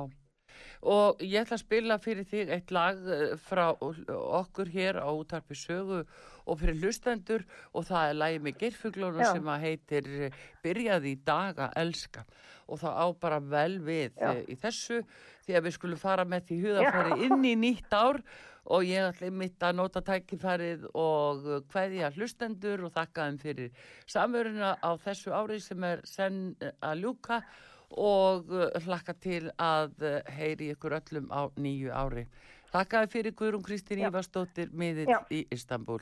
[0.81, 5.57] og ég ætla að spila fyrir þig eitt lag eh, frá okkur hér á útarpi
[5.57, 6.03] sögu
[6.49, 7.45] og fyrir hlustendur.
[7.75, 9.31] Og það er lagið með gerfuglunum Já.
[9.33, 12.25] sem að heitir eh, Byrjaði í dag að elska.
[12.69, 14.31] Og það á bara vel við Já.
[14.31, 15.01] eh, í þessu
[15.45, 18.21] því að við skulum fara með því huðafæri inn í nýtt ár.
[18.69, 23.87] Og ég ætla mitt að nota tækifærið og eh, kveðja hlustendur og þakka þeim fyrir
[24.09, 27.43] samveruna á þessu ári sem er senn að ljúka
[27.89, 32.25] og uh, hlakka til að uh, heyri ykkur öllum á nýju ári.
[32.69, 34.01] Þakkaði fyrir Guðrún Kristín.
[34.05, 36.01] Ívarsdóttir miðill í Istanbul.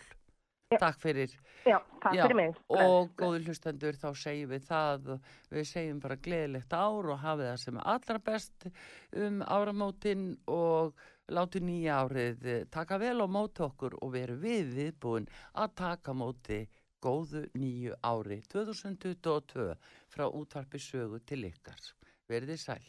[0.68, 0.82] Já.
[0.82, 1.32] Takk fyrir.
[1.64, 2.58] Já, takk Já, fyrir mig.
[2.68, 5.14] Og góður hlustendur, þá segjum við það,
[5.56, 8.68] við segjum bara gleðilegt ár og hafið það sem allra best
[9.16, 11.00] um áramótin og
[11.32, 15.28] látu nýja árið eh, taka vel á móti okkur og veru við viðbúin
[15.60, 16.62] að taka móti
[17.08, 19.68] góðu nýju ári 2022
[20.12, 21.92] frá útvarpi sögu til ykkar.
[22.28, 22.88] Verðið sæl.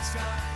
[0.00, 0.49] Elska